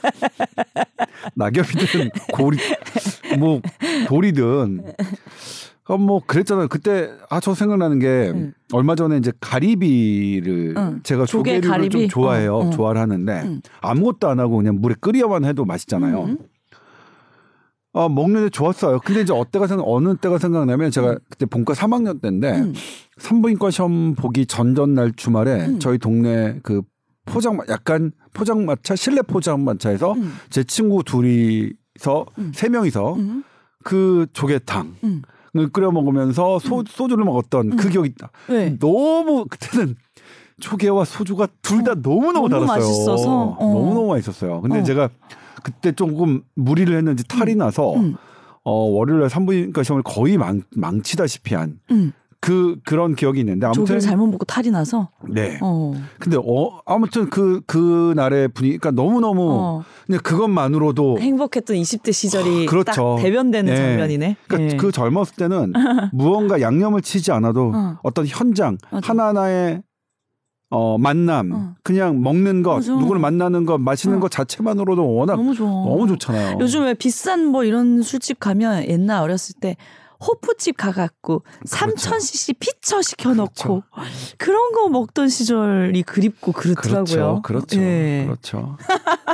낙엽이든 1.36 2.10
고리 2.34 2.58
뭐 3.38 3.62
돌이든 4.08 4.84
어, 5.90 5.98
뭐 5.98 6.22
그랬잖아요. 6.26 6.68
그때 6.68 7.10
아 7.30 7.40
저 7.40 7.54
생각나는 7.54 8.00
게 8.00 8.32
응. 8.36 8.54
얼마 8.74 8.96
전에 8.96 9.18
이제 9.18 9.32
가리비를 9.40 10.74
응. 10.78 11.00
제가 11.04 11.26
조개 11.26 11.62
조개류를 11.62 11.90
좀 11.90 12.00
가리비? 12.02 12.08
좋아해요. 12.10 12.56
어, 12.58 12.66
응. 12.66 12.72
좋아를 12.72 13.00
하는데 13.00 13.42
응. 13.46 13.62
아무것도 13.82 14.28
안 14.28 14.40
하고 14.42 14.58
그냥 14.58 14.80
물에 14.82 14.96
끓여만 15.00 15.46
해도 15.46 15.64
맛있잖아요. 15.64 16.24
음. 16.26 16.38
어, 17.94 18.10
먹는데 18.10 18.50
좋았어요. 18.50 19.00
근데 19.00 19.22
이제 19.22 19.34
어때가 19.34 19.66
생각 19.66 19.86
어느 19.88 20.16
때가 20.18 20.38
생각나면 20.38 20.92
제가 20.92 21.18
그때 21.30 21.46
본과 21.46 21.74
3학년 21.74 22.22
때인데 22.22 22.52
음. 22.60 22.74
산부인과 23.18 23.72
시험 23.72 24.14
보기 24.14 24.46
전전 24.46 24.94
날 24.94 25.14
주말에 25.16 25.66
음. 25.68 25.80
저희 25.80 25.98
동네 25.98 26.60
그 26.64 26.82
포장 27.28 27.60
약간 27.70 28.12
포장마차 28.34 28.96
실내 28.96 29.22
포장마차에서 29.22 30.14
음. 30.14 30.34
제 30.50 30.64
친구 30.64 31.04
둘이서 31.04 32.26
음. 32.40 32.52
세 32.56 32.70
명이서 32.70 33.14
음. 33.16 33.44
그 33.84 34.26
조개탕을 34.34 34.92
음. 35.04 35.22
끓여 35.72 35.92
먹으면서 35.92 36.60
소, 36.60 36.84
소주를 36.88 37.24
먹었던 37.26 37.76
그 37.78 37.90
기억이 37.90 38.10
있다. 38.10 38.32
네. 38.50 38.78
너무 38.80 39.46
그때는 39.46 39.96
초계와 40.60 41.06
소주가 41.06 41.48
둘다 41.62 41.96
너무 41.96 42.32
너무 42.32 42.50
너무 42.50 42.66
달았어요. 42.66 42.76
맛있어서? 42.80 43.56
어. 43.60 43.74
너무 43.74 43.94
너무 43.94 44.08
맛있었어요. 44.08 44.62
근데 44.62 44.80
어. 44.80 44.84
제가 44.84 45.10
그때 45.64 45.92
조금 45.92 46.42
무리를 46.56 46.96
했는지 46.96 47.24
탈이 47.28 47.56
나서 47.56 47.96
음. 47.96 48.16
어 48.64 48.72
월요일날 48.72 49.30
산부인과 49.30 49.84
시험을 49.84 50.04
거의 50.04 50.38
망, 50.38 50.62
망치다시피 50.76 51.56
한 51.56 51.80
음. 51.92 52.12
그 52.40 52.78
그런 52.86 53.16
기억이 53.16 53.40
있는데 53.40 53.66
아무튼 53.66 53.82
조개를 53.84 54.00
잘못 54.02 54.28
먹고 54.28 54.46
탈이 54.46 54.70
나서. 54.70 55.10
네. 55.30 55.58
어. 55.62 55.94
근데 56.20 56.38
어 56.38 56.80
아무튼 56.86 57.30
그 57.30 57.62
그 57.66 58.14
날의 58.16 58.50
분위기가 58.50 58.92
너무 58.92 59.20
너무 59.20 59.50
어. 59.52 59.84
근데 60.06 60.20
그것만으로도 60.22 61.20
행복했던 61.20 61.76
20대 61.76 62.14
시절이 62.14 62.64
아, 62.68 62.70
그렇죠. 62.70 63.16
딱 63.18 63.24
대변되는 63.24 63.74
네. 63.74 63.76
장면이네. 63.78 64.38
그러니까 64.48 64.74
예. 64.74 64.78
그 64.78 64.92
젊었을 64.92 65.36
때는 65.36 65.74
무언가 66.14 66.62
양념을 66.62 67.02
치지 67.02 67.32
않아도 67.32 67.72
어. 67.74 67.98
어. 68.04 68.12
떤 68.12 68.26
현장 68.28 68.78
맞아. 68.92 69.10
하나하나의 69.10 69.82
어 70.70 70.98
만남 70.98 71.52
어. 71.54 71.76
그냥 71.84 72.22
먹는 72.22 72.62
것 72.64 72.76
맞아. 72.76 72.94
누구를 72.94 73.20
만나는 73.22 73.66
것 73.66 73.78
마시는 73.80 74.18
어. 74.18 74.20
것 74.20 74.32
자체만으로도 74.32 75.14
워낙 75.14 75.36
너무 75.36 75.54
좋아. 75.54 75.70
너무 75.70 76.08
좋잖아요. 76.08 76.58
요즘 76.60 76.84
왜 76.84 76.94
비싼 76.94 77.46
뭐 77.48 77.64
이런 77.64 78.02
술집 78.02 78.40
가면 78.40 78.88
옛날 78.90 79.22
어렸을 79.24 79.56
때 79.60 79.76
호프집 80.20 80.78
가갖고 80.78 81.44
3000cc 81.66 82.56
피처 82.60 83.02
시켜놓고 83.02 83.84
그런거 84.38 84.90
먹던 84.90 85.30
시절이 85.30 86.04
그립고 86.04 86.52
그렇더라고요. 86.52 87.42
그렇죠, 87.44 87.68
그렇죠, 87.68 87.82
예. 87.82 88.24
그렇죠. 88.26 88.78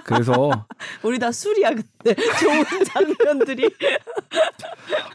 그래서 0.04 0.66
우리 1.04 1.20
다 1.20 1.32
술이야 1.32 1.70
근데 1.70 2.16
좋은 2.40 2.84
장면들이. 2.86 3.70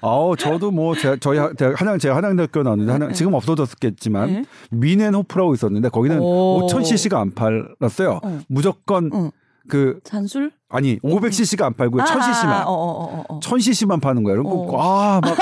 아우 0.00 0.36
저도 0.36 0.70
뭐 0.70 0.94
제가 0.94 1.16
저희 1.20 1.38
한양 1.38 1.98
제가 1.98 2.16
한양대학교 2.16 2.62
나왔는데 2.62 2.92
한양, 2.92 3.12
지금 3.12 3.34
없어졌겠지만 3.34 4.32
네. 4.32 4.44
미넨호프라고 4.70 5.54
있었는데 5.54 5.88
거기는 5.90 6.18
오. 6.20 6.66
5000cc가 6.66 7.14
안 7.14 7.34
팔았어요. 7.34 8.20
어. 8.22 8.40
무조건 8.48 9.10
어. 9.12 9.30
그 9.68 10.00
잔술? 10.04 10.52
아니 10.68 10.98
500cc가 11.00 11.62
안 11.62 11.74
팔고 11.74 11.98
1000cc만 11.98 12.46
아, 12.46 12.64
어, 12.66 12.72
어, 12.72 13.04
어, 13.18 13.24
어. 13.28 13.40
1000cc만 13.40 14.00
파는 14.00 14.22
거예요. 14.24 14.42
그리고 14.42 14.76
어. 14.76 14.82
아, 14.82 15.20
막. 15.20 15.36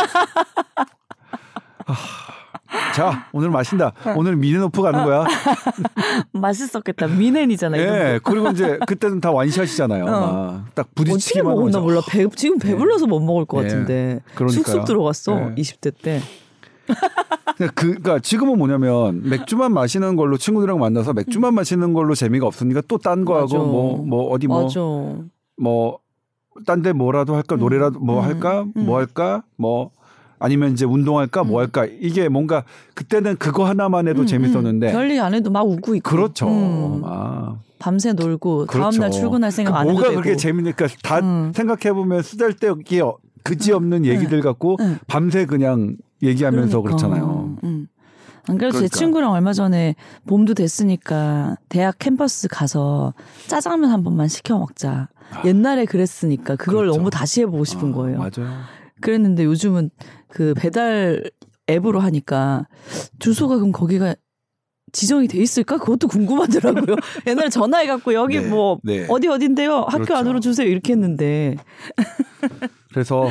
아, 1.86 1.94
자, 2.94 3.28
오늘 3.32 3.50
마신다. 3.50 3.92
오늘 4.16 4.36
미네노프 4.36 4.82
가는 4.82 5.04
거야. 5.04 5.24
맛있었겠다. 6.32 7.06
미넨이잖아. 7.06 7.76
이거. 7.76 7.86
예. 7.86 8.20
그리고 8.22 8.50
이제 8.50 8.78
그때는 8.86 9.20
다 9.20 9.30
완샷이잖아요. 9.30 10.04
어. 10.04 10.08
막딱 10.66 10.88
어떻게 10.90 10.94
부딪히기만 10.94 11.44
먹었나 11.44 11.78
하면서. 11.78 11.80
몰라. 11.80 12.00
배, 12.08 12.26
지금 12.34 12.58
배불러서 12.58 13.06
못 13.06 13.20
먹을 13.20 13.44
것 13.44 13.58
예. 13.64 13.68
같은데. 13.68 14.20
그러니까요. 14.34 14.62
쑥쑥 14.64 14.84
들어갔어. 14.84 15.50
예. 15.50 15.54
20대 15.62 15.92
때. 16.02 16.20
그러니까 17.56 17.72
그, 17.74 17.86
그러니까 17.88 18.18
지금은 18.20 18.58
뭐냐면 18.58 19.22
맥주만 19.28 19.72
마시는 19.72 20.16
걸로 20.16 20.36
친구들이랑 20.36 20.78
만나서 20.78 21.12
맥주만 21.14 21.54
마시는 21.54 21.92
걸로 21.94 22.14
재미가 22.14 22.46
없으니까 22.46 22.82
또 22.88 22.98
딴 22.98 23.24
거. 23.24 23.36
하고 23.38 23.58
뭐, 23.58 23.96
뭐 24.04 24.30
어디 24.30 24.46
뭐. 24.46 24.68
뭐, 25.58 25.98
딴 26.66 26.82
데 26.82 26.92
뭐라도 26.92 27.34
할까? 27.34 27.56
노래라도 27.56 27.98
뭐 28.00 28.20
음. 28.20 28.24
할까? 28.24 28.62
음. 28.76 28.86
뭐 28.86 28.98
할까? 28.98 29.42
뭐, 29.56 29.90
아니면 30.38 30.72
이제 30.72 30.84
운동할까? 30.84 31.44
뭐 31.44 31.60
음. 31.60 31.62
할까? 31.62 31.86
이게 32.00 32.28
뭔가 32.28 32.64
그때는 32.94 33.36
그거 33.36 33.64
하나만 33.64 34.06
해도 34.08 34.22
음, 34.22 34.26
재밌었는데. 34.26 34.88
음. 34.88 34.92
별일 34.92 35.20
안 35.20 35.32
해도 35.34 35.50
막 35.50 35.62
웃고 35.66 35.94
있고. 35.96 36.10
그렇죠. 36.10 36.48
음. 36.48 37.02
아, 37.04 37.56
밤새 37.78 38.12
놀고 38.12 38.66
그렇죠. 38.66 38.90
다음날 38.90 39.10
출근할 39.10 39.50
생각 39.50 39.72
그안 39.72 39.84
해도 39.86 39.92
뭐가 39.94 40.08
되고. 40.10 40.20
그렇게 40.22 40.36
재밌니까 40.36 40.88
다 41.02 41.20
음. 41.20 41.52
생각해 41.54 41.94
보면 41.94 42.22
쓰잘데없게 42.22 43.00
어- 43.00 43.16
그지 43.44 43.72
없는 43.72 44.04
얘기들 44.04 44.40
갖고 44.42 44.76
응. 44.80 44.98
밤새 45.06 45.46
그냥 45.46 45.96
얘기하면서 46.22 46.80
그러니까. 46.82 46.96
그렇잖아요 47.06 47.56
음. 47.64 47.88
안 48.48 48.58
그래도 48.58 48.74
제 48.74 48.78
그러니까. 48.78 48.96
친구랑 48.96 49.32
얼마 49.32 49.52
전에 49.52 49.96
봄도 50.26 50.54
됐으니까 50.54 51.56
대학 51.68 51.98
캠퍼스 51.98 52.46
가서 52.48 53.12
짜장면 53.48 53.90
한 53.90 54.04
번만 54.04 54.28
시켜 54.28 54.56
먹자. 54.58 55.08
옛날에 55.44 55.84
그랬으니까 55.84 56.54
그걸 56.54 56.84
그렇죠. 56.84 56.96
너무 56.96 57.10
다시 57.10 57.40
해보고 57.40 57.64
싶은 57.64 57.90
아, 57.90 57.96
거예요. 57.96 58.18
맞아요. 58.18 58.56
그랬는데 59.00 59.44
요즘은 59.44 59.90
그 60.28 60.54
배달 60.56 61.28
앱으로 61.68 61.98
하니까 61.98 62.68
주소가 63.18 63.56
그럼 63.56 63.72
거기가 63.72 64.14
지정이 64.92 65.26
돼 65.26 65.38
있을까? 65.38 65.78
그것도 65.78 66.06
궁금하더라고요. 66.06 66.94
옛날에 67.26 67.48
전화해갖고 67.48 68.14
여기 68.14 68.38
네, 68.40 68.48
뭐 68.48 68.78
네. 68.84 69.06
어디 69.10 69.26
어딘데요? 69.26 69.78
학교 69.88 70.04
그렇죠. 70.04 70.14
안으로 70.14 70.38
주세요 70.38 70.68
이렇게 70.68 70.92
했는데 70.92 71.56
그래서 72.92 73.28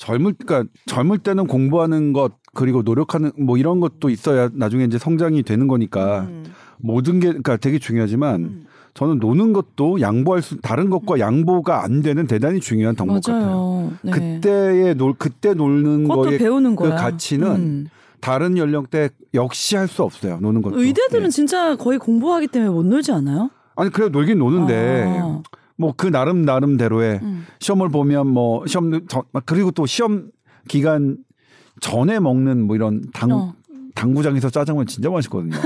젊을 0.00 0.34
그러니까 0.38 0.70
젊을 0.86 1.18
때는 1.18 1.46
공부하는 1.46 2.12
것 2.14 2.32
그리고 2.54 2.82
노력하는 2.82 3.30
뭐 3.38 3.58
이런 3.58 3.80
것도 3.80 4.08
있어야 4.08 4.48
나중에 4.54 4.84
이제 4.84 4.98
성장이 4.98 5.42
되는 5.42 5.68
거니까 5.68 6.22
음. 6.22 6.44
모든 6.78 7.20
게 7.20 7.28
그러니까 7.28 7.58
되게 7.58 7.78
중요하지만 7.78 8.34
음. 8.42 8.66
저는 8.94 9.18
노는 9.18 9.52
것도 9.52 10.00
양보할 10.00 10.40
수 10.42 10.58
다른 10.62 10.88
것과 10.88 11.20
양보가 11.20 11.84
안 11.84 12.00
되는 12.00 12.26
대단히 12.26 12.60
중요한 12.60 12.96
덕목 12.96 13.22
같아요. 13.22 13.40
맞아요. 13.44 13.92
네. 14.02 14.10
그때의 14.10 14.94
놀 14.96 15.14
그때 15.16 15.52
놀는 15.52 16.04
그것도 16.04 16.22
거에 16.22 16.38
배우는 16.38 16.76
그 16.76 16.88
거야. 16.88 16.96
가치는 16.96 17.46
음. 17.48 17.86
다른 18.20 18.56
연령대 18.56 19.10
역시 19.34 19.76
할 19.76 19.86
수 19.86 20.02
없어요. 20.02 20.38
노는 20.40 20.62
것도. 20.62 20.80
의대들은 20.80 21.26
예. 21.26 21.28
진짜 21.28 21.76
거의 21.76 21.98
공부하기 21.98 22.48
때문에 22.48 22.70
못 22.70 22.86
놀지 22.86 23.12
않아요? 23.12 23.50
아니 23.76 23.90
그래 23.90 24.08
놀긴 24.08 24.38
노는데 24.38 25.20
아. 25.22 25.42
뭐 25.80 25.92
그 25.96 26.06
나름 26.08 26.42
나름대로의 26.44 27.20
음. 27.22 27.46
시험을 27.58 27.88
보면 27.88 28.26
뭐 28.28 28.66
시험 28.66 29.06
전- 29.08 29.22
그리고 29.46 29.70
또 29.70 29.86
시험 29.86 30.30
기간 30.68 31.16
전에 31.80 32.20
먹는 32.20 32.66
뭐 32.66 32.76
이런 32.76 33.02
당 33.12 33.32
어. 33.32 33.54
당구장에서 33.94 34.50
짜장면 34.50 34.86
진짜 34.86 35.10
맛있거든요. 35.10 35.56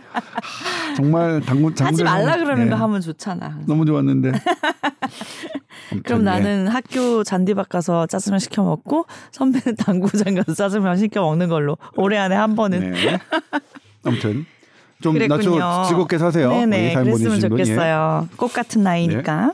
하, 0.00 0.94
정말 0.96 1.40
당구 1.42 1.66
하지 1.68 1.76
당구장 1.76 2.04
말라 2.06 2.36
그러는 2.36 2.66
예, 2.66 2.70
거 2.70 2.76
하면 2.76 3.00
좋잖아. 3.00 3.58
너무 3.66 3.84
좋았는데. 3.84 4.32
그럼 6.04 6.20
예. 6.20 6.24
나는 6.24 6.68
학교 6.68 7.22
잔디밭 7.22 7.68
가서 7.68 8.06
짜장면 8.06 8.38
시켜 8.40 8.62
먹고 8.64 9.06
선배는 9.32 9.76
당구장 9.84 10.34
가서 10.34 10.54
짜장면 10.54 10.96
시켜 10.96 11.20
먹는 11.22 11.48
걸로 11.48 11.76
올해 11.96 12.16
안에 12.18 12.34
한 12.34 12.54
번은 12.56 12.92
네. 12.92 13.18
아무튼 14.04 14.46
좀 15.02 15.14
그랬군요. 15.14 15.84
즐겁게 15.86 16.18
사세요. 16.18 16.50
네네 16.50 16.92
사연 16.94 17.04
그랬으면 17.04 17.30
분. 17.32 17.58
예. 17.58 17.64
좋겠어요. 17.64 18.28
꽃 18.36 18.52
같은 18.52 18.82
나이니까. 18.82 19.52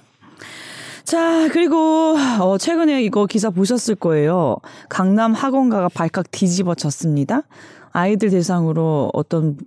자 1.05 1.49
그리고 1.49 2.17
어, 2.41 2.59
최근에 2.59 3.03
이거 3.03 3.27
기사 3.27 3.51
보셨을 3.51 3.97
거예요. 3.97 4.57
강남 4.89 5.33
학원가가 5.33 5.89
발칵 5.89 6.31
뒤집어졌습니다. 6.31 7.43
아이들 7.91 8.31
대상으로 8.31 9.11
어떤 9.13 9.59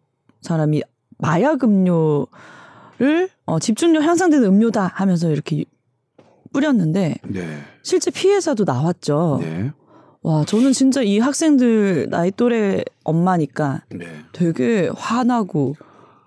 사람이 0.42 0.82
마약 1.18 1.64
음료를 1.64 2.26
어, 3.46 3.60
집중력 3.60 4.04
향상되는 4.04 4.48
음료다 4.48 4.92
하면서 4.96 5.30
이렇게 5.30 5.66
뿌렸는데 6.54 7.16
네. 7.24 7.60
실제 7.84 8.12
피해자도 8.12 8.64
나왔죠. 8.64 9.40
네. 9.42 9.72
와 10.26 10.44
저는 10.44 10.72
진짜 10.74 11.04
이 11.04 11.20
학생들 11.20 12.08
나이 12.10 12.32
또래 12.32 12.84
엄마니까 13.04 13.84
네. 13.92 14.08
되게 14.32 14.90
화나고 14.96 15.76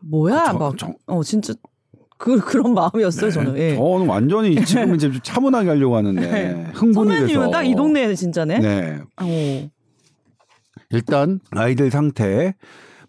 뭐야 0.03 0.53
저- 0.53 0.59
막 0.59 0.79
저- 0.79 0.95
어 1.09 1.23
진짜 1.25 1.53
그 2.17 2.39
그런 2.39 2.75
마음이었어요 2.75 3.31
저는. 3.33 3.59
예. 3.59 3.75
저는 3.75 4.07
완전히 4.07 4.55
지금 4.65 4.95
이제 4.95 5.11
좀 5.11 5.21
차분하게 5.21 5.69
하려고 5.71 5.97
하는데 5.97 6.21
네. 6.21 6.71
흥분이 6.75 7.11
돼서. 7.11 7.19
선배님은 7.19 7.51
딱 7.51 7.63
이 7.65 7.75
동네에 7.75 8.15
진짜네. 8.15 8.59
네. 8.61 8.99
어. 9.21 9.69
일단 10.91 11.41
아이들 11.51 11.91
상태 11.91 12.55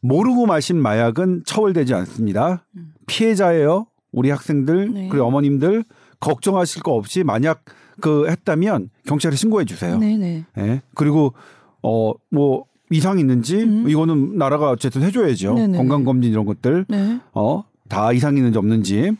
모르고 0.02 0.48
마신 0.48 0.82
마약은 0.82 1.44
처벌되지 1.46 1.94
않습니다. 1.94 2.66
음. 2.76 2.94
피해자예요. 3.06 3.86
우리 4.12 4.32
학생들 4.32 4.92
네. 4.92 5.08
그리고 5.12 5.28
어머님들 5.28 5.84
걱정하실 6.20 6.82
거 6.82 6.94
없이 6.94 7.24
만약 7.24 7.64
그 8.00 8.28
했다면 8.28 8.90
경찰에 9.06 9.36
신고해 9.36 9.66
주세요. 9.66 9.98
네네. 9.98 10.46
예. 10.58 10.82
그리고 10.96 11.34
어뭐 11.82 12.66
이상 12.92 13.20
있는지 13.20 13.58
음. 13.58 13.90
이거는 13.90 14.38
나라가 14.38 14.72
어쨌든 14.72 15.04
해줘야죠. 15.04 15.54
네네네. 15.54 15.78
건강 15.78 16.04
검진 16.04 16.32
이런 16.32 16.46
것들 16.46 16.86
네. 16.90 17.20
어다 17.34 18.14
이상 18.14 18.36
있는지 18.38 18.58
없는지 18.58 19.12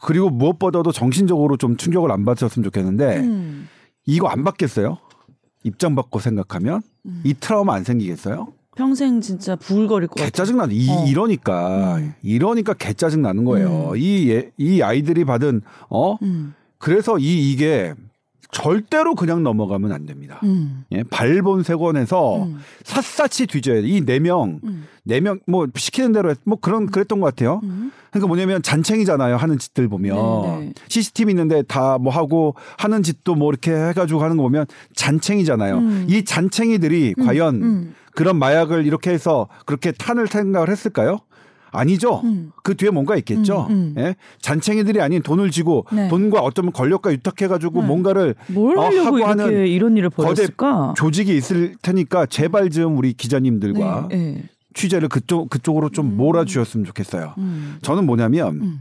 그리고 0.00 0.30
무엇보다도 0.30 0.92
정신적으로 0.92 1.56
좀 1.56 1.76
충격을 1.76 2.10
안 2.10 2.24
받으셨으면 2.24 2.64
좋겠는데 2.64 3.18
음. 3.18 3.68
이거 4.06 4.28
안 4.28 4.42
받겠어요? 4.44 4.98
입장 5.64 5.94
받고 5.94 6.18
생각하면 6.18 6.80
음. 7.06 7.20
이 7.24 7.34
트라우마 7.34 7.74
안 7.74 7.84
생기겠어요? 7.84 8.48
평생 8.74 9.20
진짜 9.20 9.54
부울거릴 9.54 10.08
것개 10.08 10.24
같아. 10.24 10.30
짜증 10.30 10.56
나는 10.56 10.74
이 10.74 10.88
어. 10.90 11.04
이러니까 11.06 11.96
음. 11.98 12.14
이러니까 12.22 12.72
개 12.74 12.94
짜증 12.94 13.20
나는 13.22 13.44
거예요. 13.44 13.90
음. 13.90 13.96
이 13.96 14.30
예- 14.30 14.50
이 14.56 14.80
아이들이 14.82 15.24
받은 15.24 15.60
어 15.90 16.16
음. 16.22 16.54
그래서 16.78 17.18
이 17.18 17.52
이게 17.52 17.92
절대로 18.52 19.14
그냥 19.14 19.42
넘어가면 19.42 19.90
안 19.92 20.04
됩니다. 20.06 20.38
음. 20.44 20.84
예, 20.92 21.02
발본색원에서 21.04 22.42
음. 22.44 22.58
샅샅이 22.84 23.46
뒤져야 23.46 23.80
돼. 23.80 23.88
이 23.88 24.04
네 24.04 24.20
명, 24.20 24.60
음. 24.64 24.86
네명 25.04 25.40
뭐 25.46 25.66
시키는 25.74 26.12
대로 26.12 26.30
했- 26.30 26.38
뭐 26.44 26.58
그런 26.60 26.86
그랬던 26.86 27.18
것 27.18 27.26
같아요. 27.26 27.60
음. 27.64 27.90
그러니까 28.10 28.28
뭐냐면 28.28 28.62
잔챙이잖아요. 28.62 29.36
하는 29.36 29.58
짓들 29.58 29.88
보면 29.88 30.16
네, 30.42 30.58
네. 30.66 30.72
CCTV 30.88 31.32
있는데 31.32 31.62
다 31.62 31.96
뭐 31.98 32.12
하고 32.12 32.54
하는 32.78 33.02
짓도 33.02 33.34
뭐 33.34 33.50
이렇게 33.50 33.72
해가지고 33.72 34.22
하는 34.22 34.36
거 34.36 34.42
보면 34.42 34.66
잔챙이잖아요. 34.94 35.78
음. 35.78 36.06
이 36.08 36.22
잔챙이들이 36.24 37.14
과연 37.14 37.62
음. 37.62 37.94
그런 38.14 38.38
마약을 38.38 38.86
이렇게 38.86 39.10
해서 39.10 39.48
그렇게 39.64 39.92
탄을 39.92 40.26
생각을 40.26 40.68
했을까요? 40.68 41.20
아니죠. 41.72 42.20
음. 42.24 42.52
그 42.62 42.76
뒤에 42.76 42.90
뭔가 42.90 43.16
있겠죠. 43.16 43.66
음, 43.70 43.94
음. 43.96 44.02
예? 44.02 44.14
잔챙이들이 44.40 45.00
아닌 45.00 45.22
돈을 45.22 45.50
지고 45.50 45.86
네. 45.90 46.08
돈과 46.08 46.40
어쩌면 46.40 46.72
권력과 46.72 47.12
유탁해가지고 47.12 47.80
네. 47.80 47.86
뭔가를 47.86 48.34
뭘 48.48 48.78
어, 48.78 48.82
하고 48.84 49.18
이렇게 49.18 49.24
하는 49.24 49.66
이런 49.66 49.96
일을 49.96 50.10
벌였을까? 50.10 50.94
조직이 50.96 51.36
있을 51.36 51.74
테니까 51.82 52.26
제발 52.26 52.70
좀 52.70 52.98
우리 52.98 53.14
기자님들과 53.14 54.08
네, 54.10 54.16
네. 54.16 54.44
취재를 54.74 55.08
그쪽 55.08 55.50
그쪽으로 55.50 55.88
좀 55.88 56.06
음. 56.06 56.16
몰아주셨으면 56.18 56.84
좋겠어요. 56.86 57.34
음. 57.38 57.78
저는 57.82 58.04
뭐냐면 58.04 58.60
음. 58.60 58.80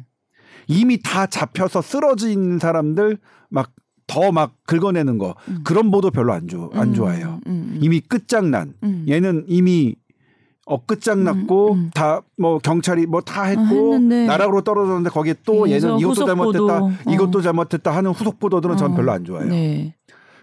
이미 0.68 1.00
다 1.02 1.26
잡혀서 1.26 1.82
쓰러진 1.82 2.60
사람들 2.60 3.18
막 3.50 3.72
더막 4.08 4.56
긁어내는 4.68 5.18
거 5.18 5.36
음. 5.48 5.62
그런 5.64 5.90
보도 5.90 6.12
별로 6.12 6.34
안, 6.34 6.50
좋, 6.50 6.70
안 6.74 6.90
음, 6.90 6.94
좋아해요. 6.94 7.40
이미 7.80 8.02
끝장난. 8.02 8.74
음. 8.84 9.06
얘는 9.08 9.46
이미 9.48 9.96
어 10.68 10.78
끝장났고 10.86 11.74
음, 11.74 11.78
음. 11.80 11.92
다뭐 11.94 12.60
경찰이 12.60 13.08
뭐 13.08 13.22
다 13.22 13.44
했고 13.44 13.94
했는데 13.96 14.26
나락으로 14.28 14.62
떨어졌는데 14.62 15.10
거기에 15.10 15.36
또 15.44 15.70
얘는 15.70 15.98
이것도 16.00 16.10
후속 16.12 16.28
잘못했다. 16.28 16.84
어. 16.84 16.92
이것도 17.10 17.42
잘못했다 17.42 17.92
하는 17.96 18.12
후속 18.12 18.40
보도들은 18.40 18.78
전 18.78 18.92
어. 18.92 18.96
별로 18.96 19.12
안 19.12 19.26
좋아해요. 19.26 19.50
네. 19.50 19.96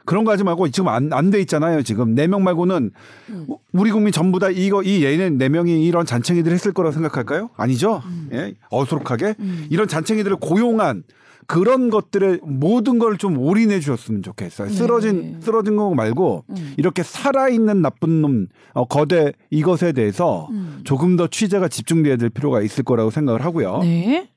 그런 0.09 0.25
거 0.25 0.33
하지 0.33 0.43
말고 0.43 0.71
지금 0.71 0.88
안 0.88 1.12
안 1.12 1.31
돼 1.31 1.38
있잖아요. 1.41 1.83
지금 1.83 2.15
네 2.15 2.27
명 2.27 2.43
말고는 2.43 2.91
음. 3.29 3.47
우리 3.73 3.91
국민 3.91 4.11
전부 4.12 4.38
다 4.38 4.49
이거 4.50 4.83
이 4.83 5.05
얘는 5.05 5.37
네 5.38 5.49
명이 5.50 5.85
이런 5.87 6.07
잔챙이들 6.07 6.50
했을 6.50 6.73
거라고 6.73 6.93
생각할까요? 6.95 7.50
아니죠. 7.57 8.03
예? 8.33 8.55
어수룩하게 8.71 9.35
음. 9.38 9.67
이런 9.71 9.87
잔챙이들을 9.87 10.37
고용한 10.38 11.03
그런 11.47 11.88
것들에 11.91 12.38
모든 12.43 12.99
걸 12.99 13.17
좀 13.19 13.38
올인해 13.38 13.81
주셨으면 13.81 14.23
좋겠어요. 14.23 14.69
네. 14.69 14.75
쓰러진 14.75 15.41
쓰러진 15.41 15.77
거 15.77 15.95
말고 15.95 16.45
음. 16.50 16.75
이렇게 16.77 17.03
살아 17.03 17.49
있는 17.49 17.83
나쁜 17.83 18.21
놈 18.23 18.47
어, 18.75 18.85
거대 18.87 19.33
이것에 19.50 19.93
대해서 19.93 20.49
음. 20.53 20.81
조금 20.85 21.17
더 21.17 21.27
취재가 21.27 21.69
집중돼야 21.69 22.17
될 22.17 22.29
필요가 22.31 22.61
있을 22.62 22.85
거라고 22.85 23.11
생각을 23.11 23.45
하고요. 23.45 23.79
네. 23.83 24.29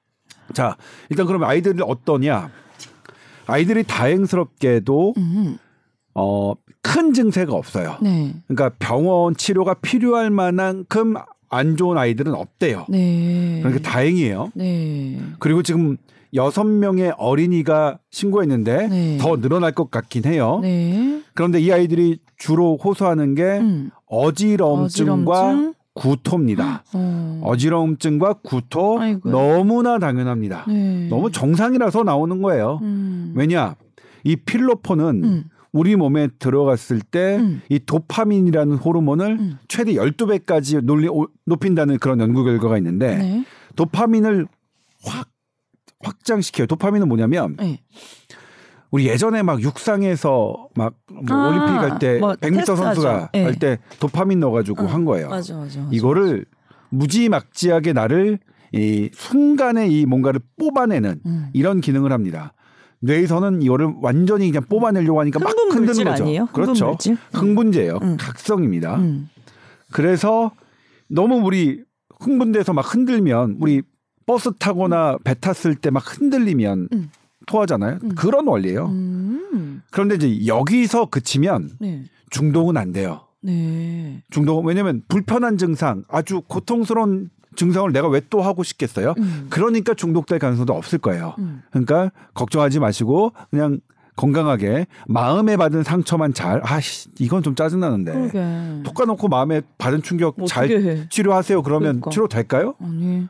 자, 0.54 0.75
일단 1.10 1.25
그러면 1.28 1.50
아이들이 1.50 1.82
어떠냐? 1.82 2.50
아이들이 3.48 3.84
다행스럽게도 3.84 5.14
음. 5.18 5.58
어, 6.14 6.54
큰 6.82 7.14
증세가 7.14 7.54
없어요. 7.54 7.98
네. 8.02 8.34
그러니까 8.48 8.76
병원 8.80 9.36
치료가 9.36 9.76
필요할 9.76 10.30
만큼 10.30 11.16
안 11.50 11.78
좋은 11.78 11.98
아이들은 11.98 12.34
없대요. 12.34 12.86
네. 12.90 13.60
그러니까 13.62 13.88
다행이에요. 13.90 14.52
네. 14.56 15.20
그리고 15.40 15.64
지금 15.64 15.98
여섯 16.34 16.64
명의 16.64 17.12
어린이가 17.18 18.00
신고했는데 18.10 18.88
네. 18.88 19.18
더 19.18 19.38
늘어날 19.38 19.74
것 19.74 19.92
같긴 19.92 20.26
해요. 20.26 20.60
네. 20.62 21.22
그런데 21.34 21.60
이 21.60 21.72
아이들이 21.72 22.20
주로 22.38 22.78
호소하는 22.78 23.36
게 23.36 23.44
음. 23.44 23.92
어지러움증과 24.08 25.32
어지럼증? 25.42 25.74
구토입니다. 25.94 26.84
어. 26.94 27.42
어지러움증과 27.44 28.34
구토 28.44 29.00
아이고야. 29.00 29.32
너무나 29.32 30.00
당연합니다. 30.00 30.66
네. 30.68 31.08
너무 31.10 31.32
정상이라서 31.32 32.04
나오는 32.04 32.42
거예요. 32.42 32.80
음. 32.82 33.34
왜냐? 33.36 33.76
이 34.24 34.36
필로폰은 34.36 35.24
음. 35.24 35.44
우리 35.74 35.96
몸에 35.96 36.28
들어갔을 36.40 37.02
때이 37.02 37.38
음. 37.38 37.62
도파민이라는 37.86 38.76
호르몬을 38.78 39.38
음. 39.40 39.58
최대 39.68 39.94
12배까지 39.94 40.82
놀리, 40.82 41.08
오- 41.08 41.28
높인다는 41.46 41.98
그런 42.00 42.20
연구 42.20 42.44
결과가 42.44 42.78
있는데 42.78 43.18
네. 43.18 43.46
도파민을 43.76 44.48
확 45.06 45.30
확장시켜요. 46.04 46.68
도파민은 46.68 47.08
뭐냐면 47.08 47.56
네. 47.58 47.80
우리 48.92 49.08
예전에 49.08 49.42
막 49.44 49.62
육상에서 49.62 50.68
막 50.75 50.94
뭐 51.12 51.24
아, 51.38 51.48
올림픽 51.50 51.72
할때 51.80 52.20
뭐 52.20 52.34
100m 52.34 52.56
테스트하죠. 52.56 52.75
선수가 52.84 53.30
예. 53.36 53.44
할때 53.44 53.77
도파민 54.00 54.40
넣어가지고 54.40 54.84
어, 54.84 54.86
한 54.88 55.06
거예요. 55.06 55.30
맞아, 55.30 55.56
맞아, 55.56 55.80
맞아. 55.80 55.90
이거를 55.92 56.46
무지막지하게 56.90 57.94
나를 57.94 58.40
이 58.74 59.10
순간에 59.14 59.88
이 59.88 60.06
뭔가를 60.06 60.40
뽑아내는 60.58 61.22
음. 61.25 61.48
이런 61.54 61.82
기능을 61.82 62.12
합니다. 62.12 62.54
뇌에서는 63.01 63.62
이거를 63.62 63.94
완전히 64.01 64.50
그냥 64.51 64.64
뽑아내려고 64.70 65.20
하니까 65.20 65.40
막 65.40 65.54
흔드는 65.72 66.06
거죠. 66.06 66.24
아니에요? 66.24 66.46
그렇죠. 66.54 66.88
물질? 66.88 67.18
흥분제예요. 67.34 68.00
음. 68.01 68.18
각성입니다. 68.20 68.96
음. 68.98 69.27
그래서 69.92 70.51
너무 71.10 71.36
우리 71.44 71.84
흥분돼서 72.22 72.74
막 72.74 72.94
흔들면 72.94 73.58
우리 73.60 73.82
버스 74.25 74.51
타거나 74.58 75.18
배 75.24 75.34
탔을 75.34 75.75
때 75.75 75.90
막 75.92 76.04
흔들리면 76.20 76.88
음. 77.51 77.53
토하잖아요. 77.53 78.00
음. 78.03 78.16
그런 78.16 78.48
원리예요. 78.48 78.85
음. 78.87 79.81
그런데 79.92 80.16
이제 80.16 80.46
여기서 80.48 81.07
그치면 81.07 81.72
네. 81.79 82.03
중독은 82.29 82.77
안 82.77 82.92
돼요. 82.94 83.22
네. 83.42 84.24
중독은 84.29 84.66
왜냐면 84.66 85.01
불편한 85.07 85.57
증상, 85.57 86.03
아주 86.09 86.42
고통스러운 86.48 87.29
증상을 87.55 87.92
내가 87.92 88.07
왜 88.07 88.22
또 88.29 88.42
하고 88.42 88.64
싶겠어요? 88.64 89.14
음. 89.18 89.48
그러니까 89.50 89.94
중독될 89.94 90.40
가능성도 90.40 90.74
없을 90.74 91.00
거예요. 91.00 91.35
음. 91.40 91.61
그러니까 91.72 92.11
걱정하지 92.33 92.79
마시고 92.79 93.33
그냥 93.50 93.79
건강하게 94.16 94.87
마음에 95.07 95.57
받은 95.57 95.83
상처만 95.83 96.33
잘 96.33 96.61
아씨 96.64 97.09
이건 97.20 97.44
좀 97.44 97.55
짜증나는데 97.55 98.14
그러게. 98.14 98.83
톡 98.83 98.94
까놓고 98.94 99.27
마음에 99.29 99.61
받은 99.77 100.01
충격 100.03 100.35
뭐 100.37 100.48
잘? 100.48 101.07
치료하세요 101.09 101.61
그러면 101.64 101.87
그러니까. 102.01 102.11
치료 102.11 102.27
될까요? 102.27 102.75
아니. 102.81 103.27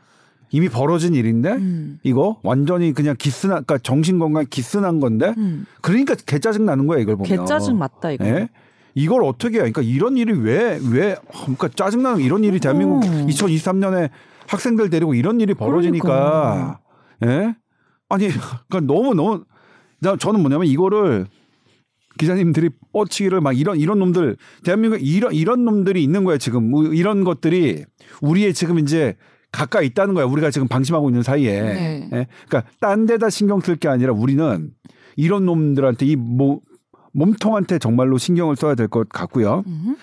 이미 0.52 0.68
벌어진 0.68 1.14
일인데 1.14 1.52
음. 1.52 1.98
이거 2.02 2.38
완전히 2.42 2.92
그냥 2.92 3.16
기스나 3.18 3.54
그러니까 3.54 3.78
정신 3.78 4.18
건강 4.18 4.44
기스난 4.48 5.00
건데 5.00 5.34
음. 5.38 5.64
그러니까 5.80 6.14
개 6.14 6.38
짜증 6.38 6.66
나는 6.66 6.86
거야 6.86 7.00
이걸 7.00 7.16
보면 7.16 7.28
개 7.28 7.42
짜증 7.44 7.78
맞다 7.78 8.10
이거. 8.12 8.24
예? 8.26 8.48
이걸 8.94 9.24
어떻게 9.24 9.56
해? 9.56 9.70
그러니까 9.70 9.80
이런 9.82 10.18
일이 10.18 10.32
왜 10.32 10.78
왜 10.90 11.16
그러니까 11.32 11.68
짜증 11.74 12.02
나는 12.02 12.20
이런 12.20 12.44
일이 12.44 12.60
대한민국 12.60 13.02
음. 13.04 13.26
2023년에 13.28 14.10
학생들 14.46 14.90
데리고 14.90 15.14
이런 15.14 15.40
일이 15.40 15.54
벌어지니까 15.54 16.78
예? 17.24 17.54
아니 18.10 18.28
그러니까 18.28 18.80
너무 18.80 19.14
너무 19.14 19.44
나 20.00 20.16
저는 20.16 20.40
뭐냐면 20.40 20.66
이거를 20.66 21.26
기자님들이 22.18 22.68
뻗치기를 22.92 23.40
막 23.40 23.58
이런 23.58 23.78
이런 23.80 23.98
놈들 24.00 24.36
대한민국 24.64 24.98
이런 25.00 25.32
이런 25.32 25.64
놈들이 25.64 26.02
있는 26.02 26.24
거야 26.24 26.36
지금 26.36 26.70
뭐 26.70 26.84
이런 26.84 27.24
것들이 27.24 27.84
우리의 28.20 28.52
지금 28.52 28.78
이제 28.78 29.16
가까이 29.52 29.86
있다는 29.86 30.14
거야 30.14 30.24
우리가 30.24 30.50
지금 30.50 30.66
방심하고 30.66 31.10
있는 31.10 31.22
사이에 31.22 31.62
네. 31.62 32.10
예? 32.12 32.26
그러니까 32.48 32.70
딴 32.80 33.06
데다 33.06 33.30
신경 33.30 33.60
쓸 33.60 33.76
게 33.76 33.88
아니라 33.88 34.12
우리는 34.12 34.70
이런 35.16 35.44
놈들한테 35.44 36.06
이 36.06 36.16
뭐, 36.16 36.60
몸통한테 37.12 37.78
정말로 37.78 38.16
신경을 38.18 38.56
써야 38.56 38.74
될 38.74 38.88
것 38.88 39.08
같고요. 39.10 39.62
음. 39.66 39.96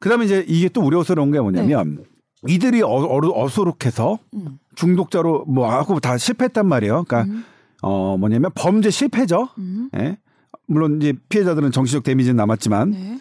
그다음에 0.00 0.24
이제 0.24 0.44
이게 0.48 0.68
또 0.68 0.80
우려스러운 0.80 1.30
게 1.32 1.40
뭐냐면 1.40 2.04
이들이 2.48 2.82
어, 2.82 2.88
어, 2.88 3.48
수룩해서 3.48 4.18
음. 4.34 4.58
중독자로 4.74 5.44
뭐 5.46 5.70
하고 5.70 6.00
다 6.00 6.16
실패했단 6.16 6.66
말이에요. 6.66 7.04
그러니까 7.06 7.32
음. 7.32 7.44
어 7.82 8.16
뭐냐면 8.16 8.50
범죄 8.54 8.90
실패죠. 8.90 9.48
음. 9.58 9.90
예? 9.96 10.18
물론 10.66 10.98
이제 11.00 11.12
피해자들은 11.28 11.72
정신적 11.72 12.04
데미지는 12.04 12.36
남았지만 12.36 12.90
네. 12.90 13.18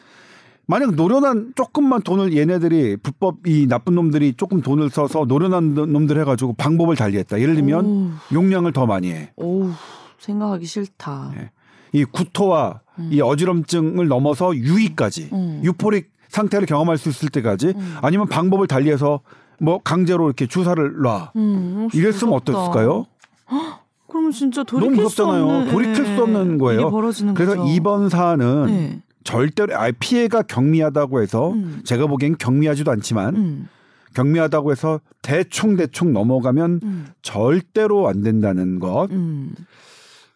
만약 0.68 0.96
노련한 0.96 1.54
조금만 1.56 2.02
돈을 2.02 2.36
얘네들이 2.38 2.98
불법 2.98 3.46
이 3.46 3.68
나쁜 3.68 3.96
놈들이 3.96 4.34
조금 4.38 4.62
돈을 4.62 4.90
써서 4.90 5.26
노련한 5.28 5.74
놈들 5.74 6.20
해가지고 6.22 6.54
방법을 6.54 6.96
달리했다. 6.96 7.42
예를 7.42 7.56
들면 7.56 7.86
오우, 7.86 8.10
용량을 8.34 8.72
더 8.72 8.86
많이 8.86 9.12
해. 9.12 9.32
오우, 9.36 9.72
생각하기 10.20 10.66
싫다. 10.66 11.32
예. 11.38 11.52
이 11.94 12.06
구토와 12.06 12.80
음. 13.00 13.10
이 13.12 13.20
어지럼증을 13.20 14.08
넘어서 14.08 14.56
유의까지 14.56 15.30
음. 15.34 15.62
유포릭 15.64 16.10
상태를 16.30 16.66
경험할 16.68 16.98
수 16.98 17.10
있을 17.10 17.28
때까지 17.30 17.74
음. 17.76 17.96
아니면 18.02 18.28
방법을 18.28 18.68
달리해서 18.68 19.20
뭐 19.60 19.80
강제로 19.84 20.26
이렇게 20.28 20.48
주사를 20.48 21.02
놔 21.02 21.32
음, 21.36 21.90
이랬으면 21.94 22.32
무섭다. 22.34 22.54
어땠을까요? 22.58 23.06
그러면 24.08 24.32
진짜 24.32 24.64
너무 24.64 24.80
돌이킬 24.86 24.96
수 24.96 25.02
무섭잖아요. 25.04 25.44
없는 25.48 25.72
돌이킬 25.72 26.06
수 26.16 26.24
없는 26.24 26.54
예, 26.54 26.58
거예요. 26.58 26.82
일이 26.82 26.90
벌어지는 26.92 27.34
그래서 27.34 27.56
거죠. 27.58 27.68
이번 27.74 28.10
사안은 28.10 28.66
네. 28.68 29.02
절대로 29.24 29.76
아 29.78 29.92
피해가 29.92 30.44
경미하다고 30.44 31.22
해서 31.22 31.52
음. 31.52 31.82
제가 31.84 32.08
보기엔 32.08 32.38
경미하지도 32.38 32.92
않지만 32.92 33.36
음. 33.36 33.68
경미하다고 34.14 34.72
해서 34.72 35.00
대충 35.22 35.76
대충 35.76 36.14
넘어가면 36.14 36.80
음. 36.84 37.08
절대로 37.22 38.08
안 38.08 38.22
된다는 38.22 38.80
것. 38.80 39.10
음. 39.12 39.54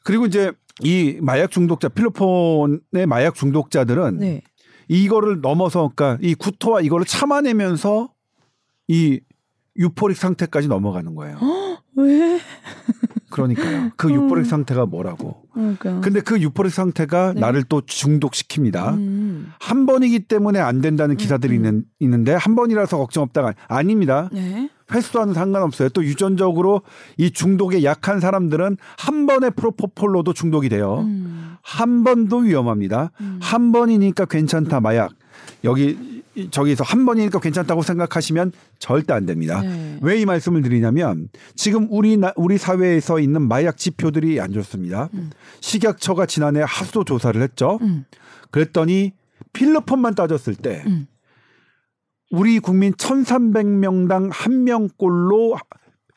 그리고 0.03 0.25
이제 0.25 0.51
이 0.81 1.17
마약 1.21 1.51
중독자 1.51 1.89
필로폰의 1.89 3.05
마약 3.07 3.35
중독자들은 3.35 4.19
네. 4.19 4.41
이거를 4.87 5.41
넘어서 5.41 5.91
그러니까 5.95 6.19
이 6.21 6.35
구토와 6.35 6.81
이거를 6.81 7.05
참아내면서 7.05 8.11
이 8.87 9.19
유포릭 9.77 10.17
상태까지 10.17 10.67
넘어가는 10.67 11.15
거예요. 11.15 11.39
왜? 11.97 12.39
그러니까요. 13.29 13.91
그 13.97 14.11
유포릭 14.13 14.45
상태가 14.45 14.85
뭐라고. 14.85 15.44
그러니까. 15.55 15.99
근데 16.01 16.19
그 16.21 16.39
유포릭 16.39 16.71
상태가 16.71 17.33
네. 17.33 17.39
나를 17.39 17.63
또 17.63 17.81
중독시킵니다. 17.81 18.93
음. 18.95 19.51
한 19.59 19.85
번이기 19.85 20.19
때문에 20.27 20.59
안 20.59 20.81
된다는 20.81 21.17
기사들이 21.17 21.53
음. 21.53 21.55
있는, 21.55 21.83
있는 21.99 22.23
데 22.23 22.33
한 22.35 22.55
번이라서 22.55 22.97
걱정 22.97 23.23
없다가 23.23 23.53
아닙니다. 23.67 24.29
네. 24.31 24.69
횟수와는 24.93 25.33
상관없어요. 25.33 25.89
또 25.89 26.03
유전적으로 26.03 26.81
이 27.17 27.31
중독에 27.31 27.83
약한 27.83 28.19
사람들은 28.19 28.77
한 28.99 29.25
번의 29.25 29.51
프로포폴로도 29.55 30.33
중독이 30.33 30.69
돼요. 30.69 30.99
음. 30.99 31.55
한 31.63 32.03
번도 32.03 32.37
위험합니다. 32.39 33.11
음. 33.21 33.39
한 33.41 33.71
번이니까 33.71 34.25
괜찮다 34.25 34.81
마약. 34.81 35.13
여기 35.63 35.97
이- 35.99 36.14
저기서 36.51 36.83
한 36.83 37.05
번이니까 37.05 37.39
괜찮다고 37.39 37.81
생각하시면 37.81 38.51
절대 38.79 39.13
안 39.13 39.25
됩니다. 39.25 39.61
네. 39.61 39.99
왜이 40.01 40.25
말씀을 40.25 40.61
드리냐면 40.61 41.29
지금 41.55 41.87
우리 41.89 42.17
나, 42.17 42.33
우리 42.35 42.57
사회에서 42.57 43.19
있는 43.19 43.47
마약 43.47 43.77
지표들이 43.77 44.39
안 44.41 44.51
좋습니다. 44.51 45.09
음. 45.13 45.31
식약처가 45.61 46.25
지난해 46.25 46.61
하수도 46.65 47.03
조사를 47.03 47.41
했죠. 47.41 47.79
음. 47.81 48.05
그랬더니 48.51 49.13
필로폰만 49.53 50.15
따졌을 50.15 50.55
때 50.55 50.83
음. 50.87 51.07
우리 52.31 52.59
국민 52.59 52.93
1,300명당 52.93 54.29
한 54.31 54.63
명꼴로 54.63 55.57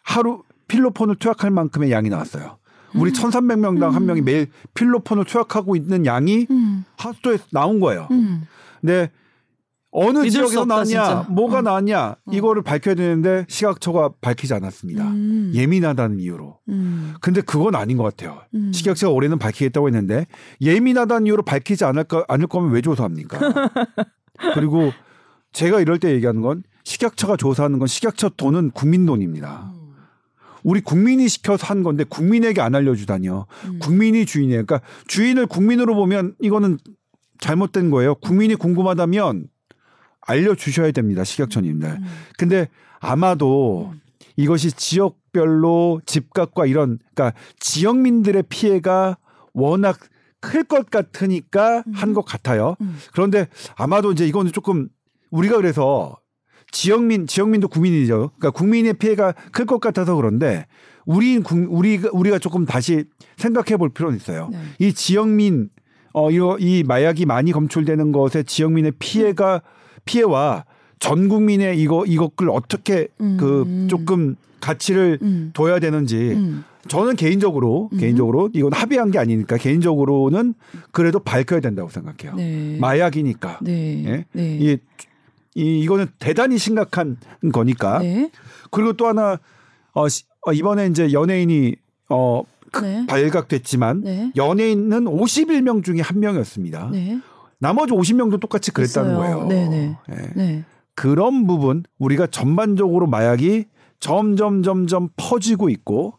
하루 0.02 0.42
필로폰을 0.66 1.16
투약할 1.16 1.50
만큼의 1.50 1.90
양이 1.90 2.08
나왔어요. 2.08 2.58
우리 2.94 3.12
1,300명당 3.12 3.90
한 3.90 4.06
명이 4.06 4.22
매일 4.22 4.48
필로폰을 4.74 5.24
투약하고 5.24 5.76
있는 5.76 6.06
양이 6.06 6.46
음. 6.50 6.84
하수도에서 6.96 7.44
나온 7.52 7.80
거예요. 7.80 8.08
음. 8.10 8.46
근데 8.80 9.10
어느 9.90 10.28
지역에서 10.28 10.62
없다, 10.62 10.74
나왔냐, 10.74 10.84
진짜. 10.84 11.26
뭐가 11.30 11.58
어. 11.58 11.62
나왔냐 11.62 12.16
이거를 12.30 12.62
밝혀야 12.62 12.94
되는데 12.94 13.46
시각처가 13.48 14.10
밝히지 14.20 14.52
않았습니다. 14.52 15.04
음. 15.08 15.52
예민하다는 15.54 16.20
이유로. 16.20 16.58
음. 16.68 17.14
근데 17.20 17.40
그건 17.40 17.74
아닌 17.74 17.96
것 17.96 18.02
같아요. 18.04 18.40
음. 18.54 18.70
식약처가 18.72 19.12
올해는 19.12 19.38
밝히겠다고 19.38 19.88
했는데 19.88 20.26
예민하다는 20.60 21.26
이유로 21.26 21.42
밝히지 21.42 21.84
않을, 21.84 22.04
거, 22.04 22.24
않을 22.28 22.46
거면 22.48 22.72
왜 22.72 22.82
조사합니까? 22.82 23.38
그리고 24.54 24.92
제가 25.52 25.80
이럴 25.80 25.98
때 25.98 26.12
얘기하는 26.12 26.42
건 26.42 26.62
식약처가 26.84 27.36
조사하는 27.36 27.78
건 27.78 27.88
식약처 27.88 28.30
돈은 28.36 28.72
국민 28.72 29.06
돈입니다. 29.06 29.72
우리 30.64 30.80
국민이 30.80 31.28
시켜서 31.28 31.66
한 31.66 31.82
건데 31.82 32.04
국민에게 32.04 32.60
안 32.60 32.74
알려주다니요. 32.74 33.46
음. 33.64 33.78
국민이 33.78 34.26
주인이에요. 34.26 34.66
그러니까 34.66 34.86
주인을 35.06 35.46
국민으로 35.46 35.94
보면 35.94 36.34
이거는 36.40 36.78
잘못된 37.40 37.90
거예요. 37.90 38.16
국민이 38.16 38.54
궁금하다면 38.54 39.46
알려주셔야 40.28 40.92
됩니다. 40.92 41.24
식약처님들. 41.24 41.88
음. 41.88 42.04
근데 42.36 42.68
아마도 43.00 43.92
이것이 44.36 44.70
지역별로 44.72 46.00
집값과 46.06 46.66
이런 46.66 46.98
그러니까 47.14 47.36
지역민들의 47.58 48.44
피해가 48.48 49.18
워낙 49.52 49.98
클 50.40 50.62
것 50.62 50.88
같으니까 50.90 51.82
한것 51.92 52.24
같아요. 52.24 52.76
음. 52.80 52.96
그런데 53.12 53.48
아마도 53.76 54.12
이제 54.12 54.24
이거는 54.26 54.52
조금 54.52 54.88
우리가 55.32 55.56
그래서 55.56 56.16
지역민 56.70 57.26
지역민도 57.26 57.66
국민이죠. 57.68 58.30
그러니까 58.38 58.50
국민의 58.50 58.94
피해가 58.94 59.32
클 59.52 59.66
것 59.66 59.80
같아서 59.80 60.14
그런데 60.14 60.66
우리 61.06 61.38
우리가 61.38 62.10
우리가 62.12 62.38
조금 62.38 62.66
다시 62.66 63.04
생각해 63.38 63.76
볼 63.78 63.88
필요는 63.88 64.16
있어요. 64.16 64.48
네. 64.52 64.58
이 64.78 64.92
지역민 64.92 65.70
어 66.12 66.30
이거 66.30 66.56
이 66.60 66.84
마약이 66.86 67.26
많이 67.26 67.50
검출되는 67.52 68.12
것에 68.12 68.42
지역민의 68.44 68.92
피해가 68.98 69.62
피해와 70.12 70.64
전 70.98 71.28
국민의 71.28 71.78
이거 71.78 72.04
이것을 72.06 72.48
어떻게 72.50 73.08
그 73.18 73.62
음. 73.66 73.86
조금 73.90 74.34
가치를 74.60 75.18
음. 75.22 75.50
둬야 75.54 75.78
되는지 75.78 76.16
음. 76.16 76.64
저는 76.88 77.16
개인적으로 77.16 77.90
음. 77.92 77.98
개인적으로 77.98 78.48
이건 78.54 78.72
합의한 78.72 79.10
게 79.10 79.18
아니니까 79.18 79.58
개인적으로는 79.58 80.54
그래도 80.90 81.18
밝혀야 81.20 81.60
된다고 81.60 81.90
생각해요. 81.90 82.34
네. 82.36 82.78
마약이니까 82.80 83.58
네. 83.62 84.04
예? 84.06 84.24
네. 84.32 84.58
이, 84.58 84.78
이 85.54 85.80
이거는 85.80 86.06
대단히 86.18 86.56
심각한 86.56 87.18
거니까 87.52 87.98
네. 87.98 88.30
그리고 88.70 88.94
또 88.94 89.06
하나 89.06 89.38
어, 89.92 90.08
시- 90.08 90.24
어, 90.46 90.52
이번에 90.52 90.86
이제 90.86 91.12
연예인이 91.12 91.76
어 92.08 92.42
그- 92.72 92.84
네. 92.84 93.06
발각됐지만 93.06 94.00
네. 94.02 94.32
연예인은 94.36 95.04
51명 95.04 95.84
중에 95.84 96.00
한 96.00 96.20
명이었습니다. 96.20 96.90
네. 97.60 97.66
나머지 97.66 97.92
50명도 97.92 98.40
똑같이 98.40 98.70
그랬다는 98.70 99.10
있어요. 99.12 99.18
거예요. 99.18 99.46
네네. 99.46 99.96
예. 100.10 100.14
네. 100.34 100.64
그런 100.94 101.46
부분 101.46 101.84
우리가 101.98 102.26
전반적으로 102.26 103.06
마약이 103.06 103.66
점점 104.00 104.62
점점 104.62 105.08
퍼지고 105.16 105.68
있고 105.70 106.14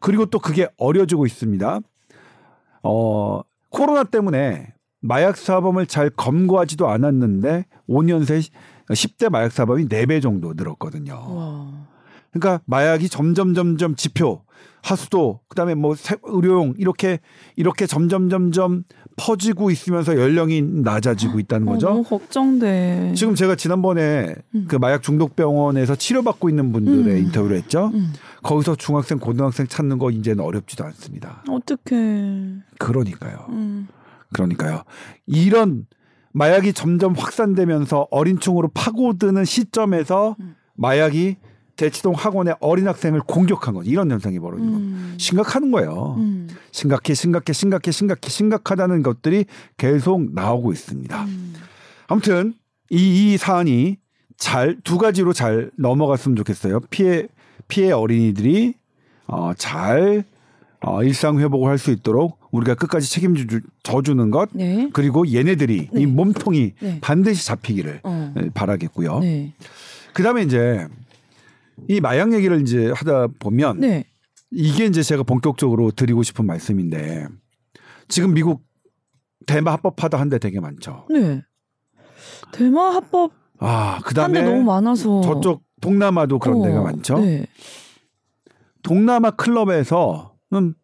그리고 0.00 0.26
또 0.26 0.38
그게 0.38 0.68
어려지고 0.78 1.26
있습니다. 1.26 1.80
어 2.82 3.40
코로나 3.70 4.04
때문에 4.04 4.72
마약 5.00 5.36
사범을 5.36 5.86
잘 5.86 6.10
검거하지도 6.10 6.88
않았는데 6.88 7.66
5년 7.88 8.24
새 8.24 8.40
10대 8.88 9.30
마약 9.30 9.52
사범이 9.52 9.86
4배 9.86 10.20
정도 10.22 10.52
늘었거든요. 10.54 11.14
와. 11.14 11.72
그러니까 12.32 12.62
마약이 12.66 13.08
점점 13.08 13.54
점점 13.54 13.96
지표 13.96 14.42
하수도 14.82 15.40
그다음에 15.48 15.74
뭐 15.74 15.94
세- 15.94 16.16
의료용 16.22 16.74
이렇게 16.78 17.20
이렇게 17.56 17.86
점점 17.86 18.28
점점 18.30 18.84
퍼지고 19.16 19.70
있으면서 19.70 20.16
연령이 20.18 20.62
낮아지고 20.62 21.38
있다는 21.40 21.68
어, 21.68 21.72
거죠. 21.72 21.88
너무 21.88 22.02
걱정돼. 22.02 23.12
지금 23.16 23.34
제가 23.34 23.56
지난번에 23.56 24.34
음. 24.54 24.64
그 24.68 24.76
마약 24.76 25.02
중독 25.02 25.36
병원에서 25.36 25.94
치료받고 25.96 26.48
있는 26.48 26.72
분들의 26.72 27.14
음. 27.20 27.24
인터뷰를 27.26 27.58
했죠. 27.58 27.90
음. 27.92 28.12
거기서 28.42 28.76
중학생, 28.76 29.18
고등학생 29.18 29.66
찾는 29.66 29.98
거 29.98 30.10
이제는 30.10 30.42
어렵지도 30.42 30.84
않습니다. 30.84 31.44
어떡해. 31.48 32.54
그러니까요. 32.78 33.46
음. 33.50 33.88
그러니까요. 34.32 34.84
이런 35.26 35.86
마약이 36.32 36.72
점점 36.72 37.12
확산되면서 37.14 38.06
어린층으로 38.10 38.68
파고드는 38.72 39.44
시점에서 39.44 40.36
음. 40.40 40.54
마약이 40.76 41.36
대치동 41.80 42.12
학원의 42.14 42.56
어린 42.60 42.86
학생을 42.88 43.20
공격한 43.20 43.72
거죠. 43.72 43.90
이런 43.90 44.10
현상이 44.10 44.38
벌어진 44.38 44.70
겁니다. 44.70 44.98
음. 44.98 45.14
심각한 45.18 45.70
거예요. 45.70 46.14
음. 46.18 46.48
심각해, 46.72 47.14
심각해, 47.14 47.54
심각해, 47.54 47.90
심각해, 47.90 48.28
심각하다는 48.28 49.02
것들이 49.02 49.46
계속 49.78 50.34
나오고 50.34 50.72
있습니다. 50.72 51.24
음. 51.24 51.54
아무튼 52.06 52.52
이, 52.90 53.32
이 53.32 53.36
사안이 53.38 53.96
잘 54.36 54.76
두 54.84 54.98
가지로 54.98 55.32
잘 55.32 55.70
넘어갔으면 55.78 56.36
좋겠어요. 56.36 56.80
피해 56.90 57.26
피해 57.68 57.92
어린이들이 57.92 58.74
어, 59.26 59.52
잘 59.56 60.24
어, 60.82 61.02
일상 61.02 61.38
회복을 61.38 61.70
할 61.70 61.78
수 61.78 61.90
있도록 61.92 62.38
우리가 62.50 62.74
끝까지 62.74 63.08
책임져 63.08 63.44
주는 64.02 64.30
것 64.30 64.50
네. 64.52 64.90
그리고 64.92 65.30
얘네들이 65.32 65.88
네. 65.92 66.00
이 66.02 66.06
몸통이 66.06 66.72
네. 66.80 66.98
반드시 67.00 67.46
잡히기를 67.46 68.00
어. 68.02 68.34
예, 68.36 68.50
바라겠고요. 68.52 69.20
네. 69.20 69.52
그다음에 70.14 70.42
이제 70.42 70.86
이 71.88 72.00
마약 72.00 72.32
얘기를 72.32 72.60
이제 72.60 72.90
하다 72.94 73.28
보면 73.38 73.80
네. 73.80 74.04
이게 74.50 74.86
이제 74.86 75.02
제가 75.02 75.22
본격적으로 75.22 75.90
드리고 75.90 76.22
싶은 76.22 76.46
말씀인데 76.46 77.26
지금 78.08 78.34
미국 78.34 78.62
대마 79.46 79.72
합법화다 79.72 80.18
한데 80.18 80.38
되게 80.38 80.60
많죠. 80.60 81.06
네. 81.10 81.42
대마 82.52 82.94
합법 82.94 83.32
아, 83.58 83.94
한 83.94 84.02
그다음에 84.02 84.42
데 84.42 84.50
너무 84.50 84.64
많아서 84.64 85.20
저쪽 85.22 85.62
동남아도 85.80 86.38
그런 86.38 86.60
어, 86.60 86.64
데가 86.64 86.82
많죠. 86.82 87.18
네. 87.18 87.46
동남아 88.82 89.30
클럽에서는 89.30 90.74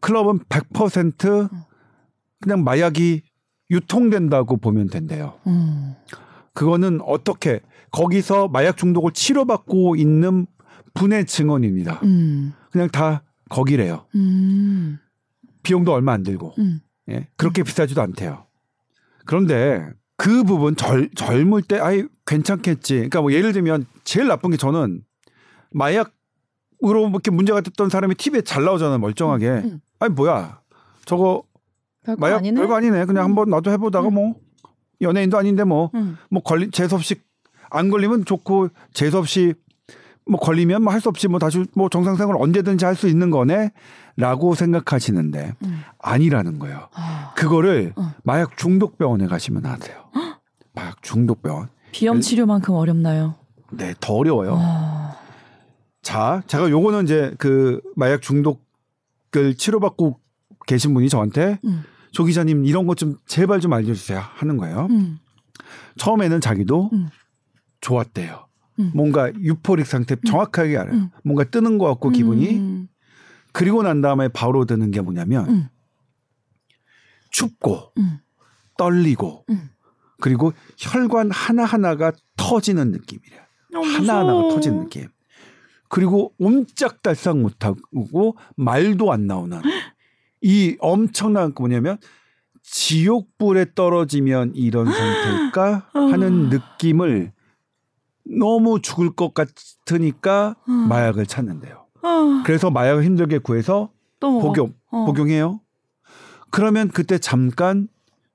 클럽은 0.00 0.38
100% 0.48 1.50
그냥 2.40 2.62
마약이 2.62 3.22
유통된다고 3.70 4.58
보면 4.58 4.88
된대요. 4.88 5.34
음. 5.46 5.94
그거는 6.54 7.00
어떻게 7.02 7.60
거기서 7.90 8.48
마약 8.48 8.76
중독을 8.76 9.12
치료받고 9.12 9.96
있는 9.96 10.46
분의 10.94 11.26
증언입니다. 11.26 12.00
음. 12.04 12.52
그냥 12.70 12.88
다 12.88 13.22
거기래요. 13.50 14.06
음. 14.14 14.98
비용도 15.62 15.92
얼마 15.92 16.12
안 16.12 16.22
들고. 16.22 16.54
음. 16.58 16.80
예? 17.10 17.28
그렇게 17.36 17.62
비싸지도 17.62 18.00
않대요. 18.00 18.46
그런데 19.26 19.90
그 20.16 20.44
부분 20.44 20.76
젊, 20.76 21.10
젊을 21.14 21.62
때 21.62 21.78
아이 21.78 22.04
괜찮겠지. 22.26 22.94
그러니까 22.94 23.20
뭐 23.20 23.32
예를 23.32 23.52
들면 23.52 23.86
제일 24.04 24.28
나쁜 24.28 24.50
게 24.50 24.56
저는 24.56 25.02
마약으로 25.72 26.12
뭐 26.80 27.10
이렇게 27.10 27.30
문제가 27.30 27.60
됐던 27.60 27.90
사람이 27.90 28.14
TV에 28.14 28.42
잘 28.42 28.64
나오잖아요. 28.64 28.98
멀쩡하게. 28.98 29.48
음. 29.48 29.80
아니 29.98 30.14
뭐야. 30.14 30.60
저거 31.04 31.42
별거 32.04 32.20
마약 32.20 32.38
아니네. 32.38 32.58
별거 32.58 32.76
아니네. 32.76 33.04
그냥 33.06 33.24
음. 33.24 33.28
한번 33.30 33.50
나도 33.50 33.70
해보다가 33.72 34.08
음. 34.08 34.14
뭐 34.14 34.34
연예인도 35.04 35.38
아닌데 35.38 35.62
뭐뭐 35.64 35.90
음. 35.94 36.16
걸리 36.44 36.70
재수 36.70 36.94
없이 36.96 37.14
안 37.70 37.90
걸리면 37.90 38.24
좋고 38.24 38.68
재수 38.92 39.18
없이 39.18 39.54
뭐 40.26 40.40
걸리면 40.40 40.82
뭐 40.82 40.92
할 40.92 41.00
수 41.00 41.08
없이 41.08 41.28
뭐 41.28 41.38
다시 41.38 41.64
뭐 41.76 41.88
정상생활 41.88 42.36
언제든지 42.38 42.84
할 42.84 42.94
수 42.96 43.08
있는 43.08 43.30
거네라고 43.30 44.54
생각하시는데 44.54 45.52
음. 45.64 45.82
아니라는 45.98 46.58
거예요. 46.58 46.88
아, 46.94 47.32
그거를 47.36 47.92
어. 47.96 48.12
마약 48.22 48.56
중독 48.56 48.96
병원에 48.98 49.26
가시면 49.26 49.66
아세요. 49.66 50.04
마약 50.72 51.02
중독 51.02 51.42
병원. 51.42 51.68
비염 51.92 52.20
치료만큼 52.20 52.74
어렵나요? 52.74 53.34
네, 53.70 53.94
더 54.00 54.14
어려워요. 54.14 54.56
아, 54.60 55.16
자, 56.02 56.42
제가 56.46 56.70
요거는 56.70 57.04
이제 57.04 57.34
그 57.38 57.80
마약 57.96 58.22
중독을 58.22 59.54
치료받고 59.56 60.18
계신 60.66 60.94
분이 60.94 61.08
저한테 61.08 61.58
음. 61.64 61.84
조 62.14 62.24
기자님 62.24 62.64
이런 62.64 62.86
것 62.86 62.94
좀 62.94 63.16
제발 63.26 63.60
좀 63.60 63.72
알려주세요 63.72 64.18
하는 64.20 64.56
거예요. 64.56 64.86
음. 64.90 65.18
처음에는 65.98 66.40
자기도 66.40 66.90
음. 66.92 67.08
좋았대요. 67.80 68.46
음. 68.80 68.90
뭔가 68.94 69.32
유포릭 69.34 69.86
상태 69.86 70.16
정확하게 70.26 70.76
알아요. 70.78 70.94
음. 70.94 71.10
뭔가 71.24 71.44
뜨는 71.44 71.78
것 71.78 71.86
같고 71.86 72.10
기분이 72.10 72.56
음. 72.58 72.88
그리고 73.52 73.82
난 73.82 74.00
다음에 74.00 74.28
바로 74.28 74.64
드는 74.64 74.90
게 74.90 75.00
뭐냐면 75.00 75.48
음. 75.48 75.68
춥고 77.30 77.92
음. 77.98 78.18
떨리고 78.78 79.44
음. 79.50 79.70
그리고 80.20 80.52
혈관 80.78 81.30
하나 81.30 81.64
하나가 81.64 82.12
터지는 82.36 82.90
느낌이래요. 82.92 83.40
하나 83.72 84.20
하나가 84.20 84.48
터지는 84.48 84.84
느낌. 84.84 85.08
그리고 85.88 86.32
옴짝달싹 86.38 87.38
못하고 87.38 88.36
말도 88.56 89.12
안 89.12 89.26
나오는 89.26 89.60
이 90.46 90.76
엄청난 90.78 91.54
그 91.54 91.62
뭐냐면 91.62 91.96
지옥불에 92.62 93.68
떨어지면 93.74 94.52
이런 94.54 94.84
상태일까 94.92 95.88
하는 95.94 96.50
느낌을 96.50 97.32
너무 98.38 98.82
죽을 98.82 99.14
것 99.14 99.32
같으니까 99.32 100.56
마약을 100.66 101.24
찾는데요. 101.24 101.86
아, 102.02 102.42
그래서 102.44 102.70
마약을 102.70 103.04
힘들게 103.04 103.38
구해서. 103.38 103.90
복용 104.20 104.74
어. 104.90 105.06
복용해요. 105.06 105.60
그러면 106.50 106.88
그때 106.88 107.16
잠깐 107.18 107.88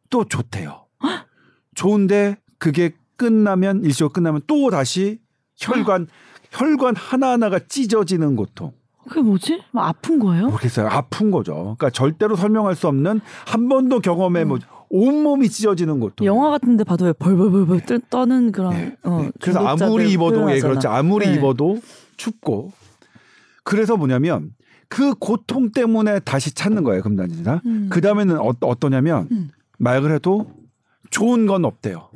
또 0.09 0.25
좋대요. 0.25 0.87
좋은데 1.75 2.37
그게 2.57 2.95
끝나면 3.17 3.83
일시가 3.83 4.09
끝나면 4.09 4.41
또 4.47 4.71
다시 4.71 5.19
혈관 5.57 6.07
혈관 6.49 6.95
하나하나가 6.95 7.59
찢어지는 7.59 8.35
고통. 8.35 8.78
그게 9.09 9.21
뭐지? 9.21 9.61
뭐 9.71 9.83
아픈 9.83 10.19
거예요? 10.19 10.45
모르겠어요. 10.47 10.87
아픈 10.87 11.31
거죠. 11.31 11.53
그러니까 11.77 11.89
절대로 11.89 12.35
설명할 12.35 12.75
수 12.75 12.87
없는 12.87 13.19
한 13.45 13.67
번도 13.69 13.99
경험해 13.99 14.45
뭐 14.45 14.59
온몸이 14.89 15.49
찢어지는 15.49 15.99
고통. 15.99 16.25
영화 16.25 16.49
같은데 16.49 16.83
봐도 16.83 17.05
왜 17.05 17.13
벌벌벌벌 17.13 17.81
떠- 17.85 17.99
떠는 18.09 18.51
그런 18.51 18.71
네, 18.71 18.95
어, 19.03 19.21
네. 19.23 19.31
그래서 19.41 19.59
아무리 19.65 20.11
입어도 20.11 20.51
예. 20.55 20.59
그렇죠. 20.59 20.89
아무리 20.89 21.27
네. 21.27 21.35
입어도 21.35 21.79
춥고 22.17 22.71
그래서 23.63 23.97
뭐냐면 23.97 24.51
그 24.87 25.13
고통 25.13 25.71
때문에 25.71 26.19
다시 26.21 26.53
찾는 26.55 26.83
거예요 26.83 27.03
금단지나. 27.03 27.61
음. 27.65 27.89
그 27.91 28.01
다음에는 28.01 28.39
어, 28.39 28.53
어떠냐면 28.61 29.27
음. 29.31 29.49
마약을 29.77 30.11
해도 30.13 30.47
좋은 31.11 31.45
건 31.45 31.65
없대요. 31.65 32.09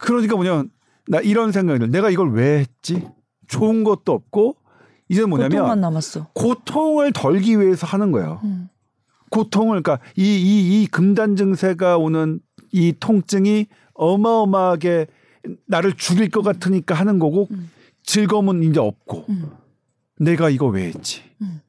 그러니까 0.00 0.36
뭐냐면 0.36 0.70
나 1.08 1.20
이런 1.20 1.52
생각을 1.52 1.90
내가 1.90 2.08
이걸 2.10 2.32
왜 2.32 2.60
했지? 2.60 3.06
좋은 3.48 3.84
것도 3.84 4.12
없고 4.12 4.56
이제 5.12 5.22
고통만 5.22 5.48
뭐냐면 5.50 5.80
남았어. 5.80 6.28
고통을 6.32 7.12
덜기 7.12 7.60
위해서 7.60 7.86
하는 7.86 8.12
거예요. 8.12 8.40
음. 8.44 8.68
고통을 9.30 9.82
그러니까 9.82 10.04
이 10.16 10.22
이 10.24 10.82
이 10.82 10.86
금단 10.86 11.36
증세가 11.36 11.96
오는 11.98 12.40
이 12.72 12.92
통증이 12.98 13.66
어마어마하게 13.94 15.06
나를 15.66 15.92
죽일 15.94 16.30
것 16.30 16.42
같으니까 16.42 16.94
하는 16.94 17.18
거고 17.18 17.48
음. 17.50 17.70
즐거움은 18.04 18.62
이제 18.62 18.80
없고 18.80 19.26
음. 19.28 19.50
내가 20.18 20.48
이거 20.50 20.66
왜 20.66 20.84
했지? 20.86 21.22
음. 21.42 21.60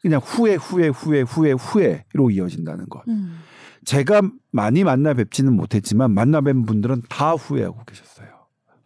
그냥 0.00 0.20
후회 0.24 0.54
후회 0.54 0.88
후회 0.88 1.22
후회 1.22 1.52
후회로 1.52 2.30
이어진다는 2.30 2.88
것. 2.88 3.02
음. 3.08 3.38
제가 3.84 4.22
많이 4.50 4.84
만나 4.84 5.14
뵙지는 5.14 5.54
못했지만 5.54 6.12
만나 6.12 6.40
뵌 6.40 6.64
분들은 6.64 7.02
다 7.08 7.32
후회하고 7.32 7.84
계셨어요. 7.86 8.28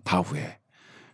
다 0.04 0.18
후회. 0.20 0.58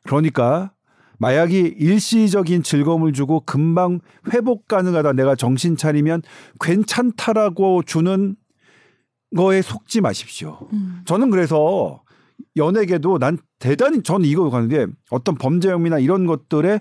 그러니까 0.05 0.73
마약이 1.19 1.75
일시적인 1.79 2.63
즐거움을 2.63 3.13
주고 3.13 3.41
금방 3.41 4.01
회복 4.33 4.69
가능하다. 4.69 5.13
내가 5.15 5.35
정신 5.35 5.77
차리면 5.77 6.23
괜찮다라고 6.61 7.83
주는 7.83 8.37
거에 9.37 9.61
속지 9.63 10.01
마십시오. 10.01 10.69
음. 10.73 11.01
저는 11.05 11.31
그래서 11.31 12.03
연예계도 12.57 13.19
난 13.19 13.37
대단히 13.59 14.03
저는 14.03 14.27
이거 14.27 14.49
가는데 14.51 14.87
어떤 15.11 15.35
범죄 15.35 15.71
혐의나 15.71 15.99
이런 15.99 16.27
것들에 16.27 16.81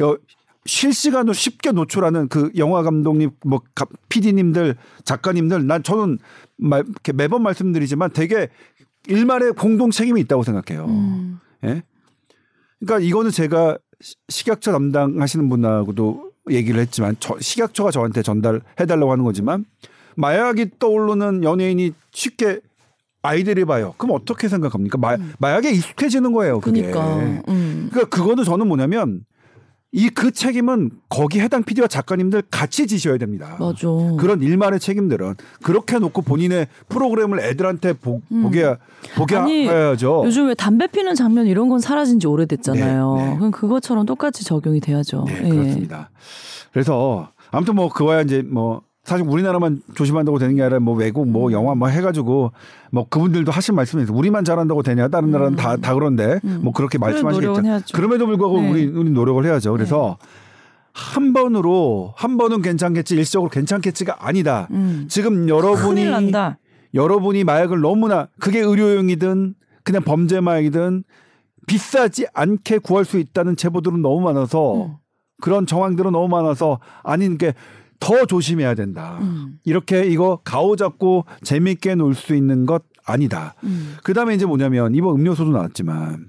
여- 0.00 0.18
실시간으로 0.66 1.32
쉽게 1.32 1.72
노출하는 1.72 2.28
그 2.28 2.50
영화 2.58 2.82
감독님 2.82 3.30
뭐 3.46 3.60
가- 3.74 3.86
PD님들 4.10 4.76
작가님들 5.04 5.66
난 5.66 5.82
저는 5.82 6.18
말, 6.58 6.84
이렇게 6.86 7.12
매번 7.12 7.42
말씀드리지만 7.42 8.10
되게 8.12 8.48
일말의 9.06 9.52
공동 9.52 9.90
책임이 9.90 10.20
있다고 10.22 10.42
생각해요. 10.42 10.84
음. 10.86 11.38
예? 11.64 11.82
그러니까 12.80 13.06
이거는 13.06 13.30
제가 13.30 13.78
시- 14.00 14.14
식약처 14.28 14.72
담당하시는 14.72 15.48
분하고도 15.48 16.30
얘기를 16.50 16.80
했지만 16.80 17.16
저, 17.20 17.36
식약처가 17.40 17.90
저한테 17.90 18.22
전달해달라고 18.22 19.10
하는 19.12 19.24
거지만 19.24 19.64
마약이 20.16 20.78
떠오르는 20.78 21.44
연예인이 21.44 21.92
쉽게 22.12 22.60
아이들이 23.22 23.64
봐요. 23.64 23.94
그럼 23.98 24.16
어떻게 24.16 24.48
생각합니까? 24.48 24.96
마, 24.98 25.16
마약에 25.38 25.70
익숙해지는 25.70 26.32
거예요. 26.32 26.60
그게. 26.60 26.80
음. 26.80 26.90
그니까. 26.92 27.42
음. 27.48 27.88
그러니까 27.90 28.16
그거는 28.16 28.44
저는 28.44 28.66
뭐냐면 28.68 29.24
이 29.92 30.10
그 30.10 30.30
책임은 30.32 30.90
거기 31.08 31.40
해당 31.40 31.62
PD와 31.62 31.86
작가님들 31.88 32.42
같이 32.50 32.86
지셔야 32.86 33.16
됩니다. 33.16 33.56
맞아. 33.58 33.86
그런 34.18 34.42
일말의 34.42 34.80
책임들은 34.80 35.36
그렇게 35.62 35.96
해놓고 35.96 36.22
본인의 36.22 36.66
프로그램을 36.88 37.40
애들한테 37.40 37.94
보, 37.94 38.20
보게 38.42 38.74
보게 39.16 39.36
음. 39.36 39.42
아니, 39.42 39.68
해야죠. 39.68 40.22
요즘 40.26 40.48
왜 40.48 40.54
담배 40.54 40.86
피는 40.88 41.14
장면 41.14 41.46
이런 41.46 41.68
건 41.68 41.78
사라진 41.78 42.20
지 42.20 42.26
오래됐잖아요. 42.26 43.14
네, 43.16 43.28
네. 43.30 43.36
그럼 43.38 43.50
그것처럼 43.50 44.04
똑같이 44.04 44.44
적용이 44.44 44.80
돼야죠. 44.80 45.24
네, 45.26 45.42
예. 45.44 45.48
그렇습니다. 45.48 46.10
그래서 46.72 47.30
아무튼 47.50 47.74
뭐 47.74 47.88
그거야 47.88 48.20
이제 48.20 48.42
뭐 48.42 48.82
사실 49.08 49.26
우리나라만 49.26 49.80
조심한다고 49.94 50.38
되는 50.38 50.54
게 50.54 50.62
아니라 50.62 50.80
뭐 50.80 50.94
외국 50.94 51.22
음. 51.26 51.32
뭐 51.32 51.50
영화 51.50 51.74
뭐 51.74 51.88
해가지고 51.88 52.52
뭐 52.92 53.06
그분들도 53.08 53.50
하신 53.50 53.74
말씀이 53.74 54.02
있어요. 54.02 54.16
우리만 54.16 54.44
잘한다고 54.44 54.82
되냐? 54.82 55.08
다른 55.08 55.30
나라는 55.30 55.56
다 55.56 55.76
다 55.78 55.94
그런데 55.94 56.40
뭐 56.60 56.72
그렇게 56.72 56.98
음. 56.98 57.00
말씀하시겠죠. 57.00 57.52
그럼에도 57.94 58.26
불구하고 58.26 58.60
네. 58.60 58.70
우리 58.70 58.86
우리 58.86 59.10
노력을 59.10 59.42
해야죠. 59.44 59.72
그래서 59.72 60.18
한 60.92 61.32
번으로 61.32 62.12
한 62.16 62.36
번은 62.36 62.60
괜찮겠지 62.60 63.14
일시적으로 63.16 63.50
괜찮겠지가 63.50 64.16
아니다. 64.26 64.68
음. 64.72 65.06
지금 65.08 65.48
여러분이. 65.48 66.32
여러분이 66.94 67.44
마약을 67.44 67.80
너무나 67.80 68.28
그게 68.40 68.60
의료용이든 68.60 69.54
그냥 69.84 70.02
범죄 70.02 70.40
마약이든 70.40 71.04
비싸지 71.66 72.26
않게 72.34 72.78
구할 72.78 73.04
수 73.04 73.18
있다는 73.18 73.56
제보들은 73.56 74.00
너무 74.02 74.20
많아서 74.20 74.86
음. 74.86 74.94
그런 75.40 75.66
정황들은 75.66 76.12
너무 76.12 76.28
많아서 76.28 76.80
아닌 77.02 77.38
게 77.38 77.52
더 78.00 78.26
조심해야 78.26 78.74
된다. 78.74 79.18
음. 79.20 79.58
이렇게 79.64 80.04
이거 80.06 80.40
가오 80.44 80.76
잡고 80.76 81.24
재밌게 81.42 81.94
놀 81.96 82.14
수 82.14 82.34
있는 82.34 82.64
것 82.66 82.82
아니다. 83.04 83.54
음. 83.64 83.96
그 84.04 84.12
다음에 84.14 84.34
이제 84.34 84.46
뭐냐면 84.46 84.94
이번 84.94 85.16
음료수도 85.16 85.50
나왔지만 85.50 86.28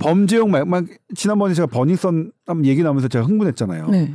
범죄용 0.00 0.50
마약 0.50 0.68
막 0.68 0.84
지난번에 1.14 1.54
제가 1.54 1.66
버닝썬 1.68 2.32
얘기 2.64 2.82
나오면서 2.82 3.08
제가 3.08 3.24
흥분했잖아요. 3.24 3.88
네. 3.88 4.14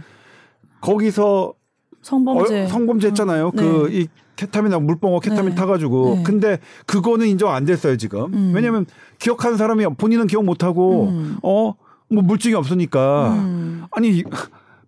거기서 0.81 1.53
성범죄. 2.01 2.63
어, 2.63 2.67
성범죄 2.67 3.07
했잖아요. 3.07 3.51
네. 3.55 3.61
그이 3.63 4.07
케타민하고 4.35 4.83
물뻥어 4.83 5.19
케타민 5.19 5.49
네. 5.51 5.55
타가지고. 5.55 6.15
네. 6.17 6.23
근데 6.23 6.59
그거는 6.85 7.27
인정 7.27 7.51
안 7.53 7.65
됐어요 7.65 7.97
지금. 7.97 8.33
음. 8.33 8.51
왜냐하면 8.55 8.85
기억하는 9.19 9.57
사람이 9.57 9.85
본인은 9.97 10.27
기억 10.27 10.43
못하고 10.43 11.09
음. 11.09 11.37
어뭐 11.43 11.75
물증이 12.09 12.55
없으니까. 12.55 13.33
음. 13.33 13.83
아니 13.91 14.23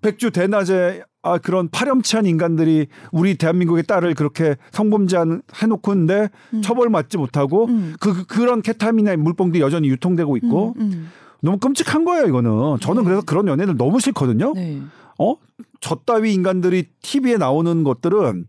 백주 0.02 0.32
대낮에 0.32 1.04
아 1.26 1.38
그런 1.38 1.70
파렴치한 1.70 2.26
인간들이 2.26 2.88
우리 3.14 3.36
대한민국의 3.38 3.84
딸을 3.84 4.14
그렇게 4.14 4.58
성범죄 4.72 5.16
한- 5.18 5.42
해놓고 5.56 5.94
있는데 5.94 6.30
처벌 6.62 6.90
받지 6.92 7.18
못하고 7.18 7.66
음. 7.68 7.96
그 8.00 8.14
그- 8.14 8.26
그런 8.26 8.62
케타민의 8.62 9.16
물뻥들이 9.18 9.62
여전히 9.64 9.88
유통되고 9.88 10.36
있고 10.38 10.76
음. 10.80 11.10
너무 11.42 11.58
끔찍한 11.60 12.04
거예요 12.04 12.28
이거는. 12.28 12.78
저는 12.82 13.04
네. 13.04 13.06
그래서 13.06 13.22
그런 13.26 13.48
연예인들 13.48 13.78
너무 13.78 14.00
싫거든요. 14.02 14.54
네. 14.54 14.82
어? 15.18 15.36
저 15.80 15.96
따위 16.06 16.34
인간들이 16.34 16.90
TV에 17.02 17.38
나오는 17.38 17.84
것들은 17.84 18.46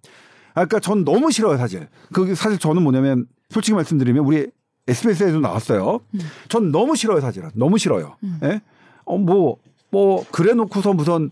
아까 0.55 0.81
전 0.81 1.05
너무 1.05 1.31
싫어요, 1.31 1.57
사실. 1.57 1.89
그 2.13 2.35
사실 2.35 2.59
저는 2.59 2.83
뭐냐면 2.83 3.27
솔직히 3.51 3.75
말씀드리면 3.75 4.25
우리 4.25 4.49
SBS에도 4.89 5.39
나왔어요. 5.41 6.01
전 6.49 6.71
너무 6.73 6.95
싫어요, 6.97 7.21
사실은. 7.21 7.51
너무 7.55 7.79
싫어요. 7.79 8.17
예? 8.45 8.61
어, 9.05 9.19
뭐, 9.19 9.57
뭐, 9.91 10.25
그래 10.31 10.55
놓고서 10.55 10.93
무슨, 10.93 11.31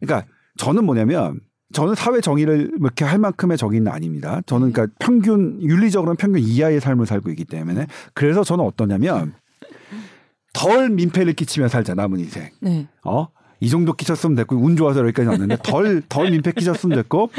그러니까 0.00 0.26
저는 0.60 0.84
뭐냐면 0.84 1.40
저는 1.72 1.94
사회 1.94 2.20
정의를 2.20 2.72
이렇게 2.78 3.06
할 3.06 3.18
만큼의 3.18 3.56
정의는 3.56 3.90
아닙니다. 3.90 4.42
저는 4.44 4.72
그러니까 4.72 4.94
평균, 4.98 5.58
윤리적으로는 5.62 6.16
평균 6.16 6.42
이하의 6.42 6.80
삶을 6.80 7.06
살고 7.06 7.30
있기 7.30 7.46
때문에 7.46 7.86
그래서 8.12 8.44
저는 8.44 8.62
어떠냐면 8.66 9.32
덜 10.52 10.90
민폐를 10.90 11.32
끼치며 11.32 11.68
살자, 11.68 11.94
남은 11.94 12.18
인생. 12.18 12.50
네. 12.60 12.86
어? 13.04 13.28
이 13.60 13.70
정도 13.70 13.94
끼쳤으면 13.94 14.36
됐고 14.36 14.56
운 14.56 14.76
좋아서 14.76 15.00
여기까지 15.00 15.28
왔는데 15.28 15.58
덜 15.62 16.02
덜 16.10 16.30
민폐 16.30 16.52
끼쳤으면 16.52 16.96
됐고 16.96 17.30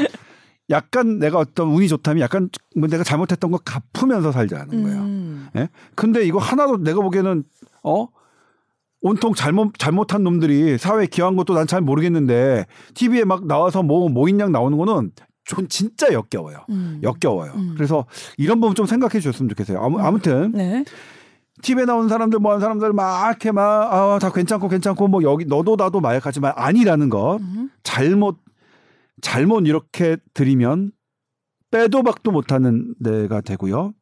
약간 0.70 1.20
내가 1.20 1.38
어떤 1.38 1.68
운이 1.68 1.86
좋다면 1.86 2.22
약간 2.22 2.48
뭐 2.76 2.88
내가 2.88 3.04
잘못했던 3.04 3.52
거 3.52 3.58
갚으면서 3.58 4.32
살자는 4.32 4.82
거예요. 4.82 5.00
음. 5.00 5.48
예? 5.54 5.68
근데 5.94 6.24
이거 6.24 6.38
하나도 6.38 6.78
내가 6.78 7.00
보기에는 7.00 7.44
어 7.84 8.08
온통 9.02 9.34
잘못 9.34 9.72
잘못한 9.78 10.22
놈들이 10.22 10.78
사회에 10.78 11.06
기여한 11.06 11.36
것도 11.36 11.54
난 11.54 11.66
잘 11.66 11.80
모르겠는데 11.80 12.66
TV에 12.94 13.24
막 13.24 13.46
나와서 13.46 13.82
뭐 13.82 14.08
모인양 14.08 14.52
나오는 14.52 14.76
거는 14.78 15.10
전 15.44 15.68
진짜 15.68 16.12
역겨워요. 16.12 16.64
음. 16.70 17.00
역겨워요. 17.02 17.52
그래서 17.74 18.06
이런 18.38 18.60
부분 18.60 18.74
좀 18.74 18.86
생각해 18.86 19.20
주셨으면 19.20 19.48
좋겠어요. 19.50 19.80
아무, 19.80 20.00
아무튼 20.00 20.52
네. 20.52 20.84
TV에 21.62 21.84
나오는 21.84 22.08
사람들 22.08 22.38
뭐 22.38 22.52
하는 22.52 22.60
사람들 22.60 22.92
막 22.92 23.28
이렇게 23.28 23.52
막아다 23.52 24.30
괜찮고 24.30 24.68
괜찮고 24.68 25.08
뭐 25.08 25.22
여기 25.22 25.44
너도 25.44 25.76
나도 25.76 26.00
마약하지만 26.00 26.52
아니라는 26.56 27.08
것 27.08 27.38
음. 27.40 27.70
잘못 27.82 28.38
잘못 29.20 29.66
이렇게 29.66 30.16
드리면 30.34 30.92
빼도 31.70 32.02
박도 32.02 32.30
못하는 32.30 32.94
데가 33.02 33.40
되고요. 33.40 33.92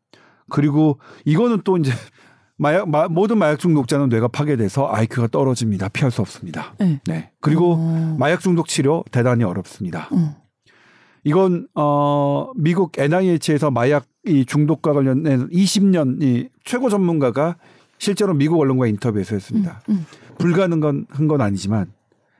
그리고 0.50 0.98
이거는 1.24 1.60
또 1.64 1.76
이제 1.76 1.92
마약 2.60 2.90
마, 2.90 3.08
모든 3.08 3.38
마약 3.38 3.58
중독자는 3.58 4.10
뇌가 4.10 4.28
파괴돼서 4.28 4.86
IQ가 4.92 5.28
떨어집니다. 5.28 5.88
피할 5.88 6.10
수 6.10 6.20
없습니다. 6.20 6.74
네. 6.78 7.00
네. 7.06 7.30
그리고 7.40 7.76
어. 7.78 8.16
마약 8.18 8.40
중독 8.40 8.68
치료 8.68 9.02
대단히 9.10 9.44
어렵습니다. 9.44 10.10
음. 10.12 10.34
이건 11.24 11.68
어 11.74 12.50
미국 12.56 12.98
NIH에서 12.98 13.70
마약 13.70 14.04
이 14.26 14.44
중독과 14.44 14.92
관련된 14.92 15.48
20년 15.48 16.22
이 16.22 16.50
최고 16.62 16.90
전문가가 16.90 17.56
실제로 17.96 18.34
미국 18.34 18.60
언론과 18.60 18.88
인터뷰에서 18.88 19.36
했습니다. 19.36 19.80
음. 19.88 20.04
불가능한 20.36 21.06
한건 21.08 21.40
아니지만 21.40 21.90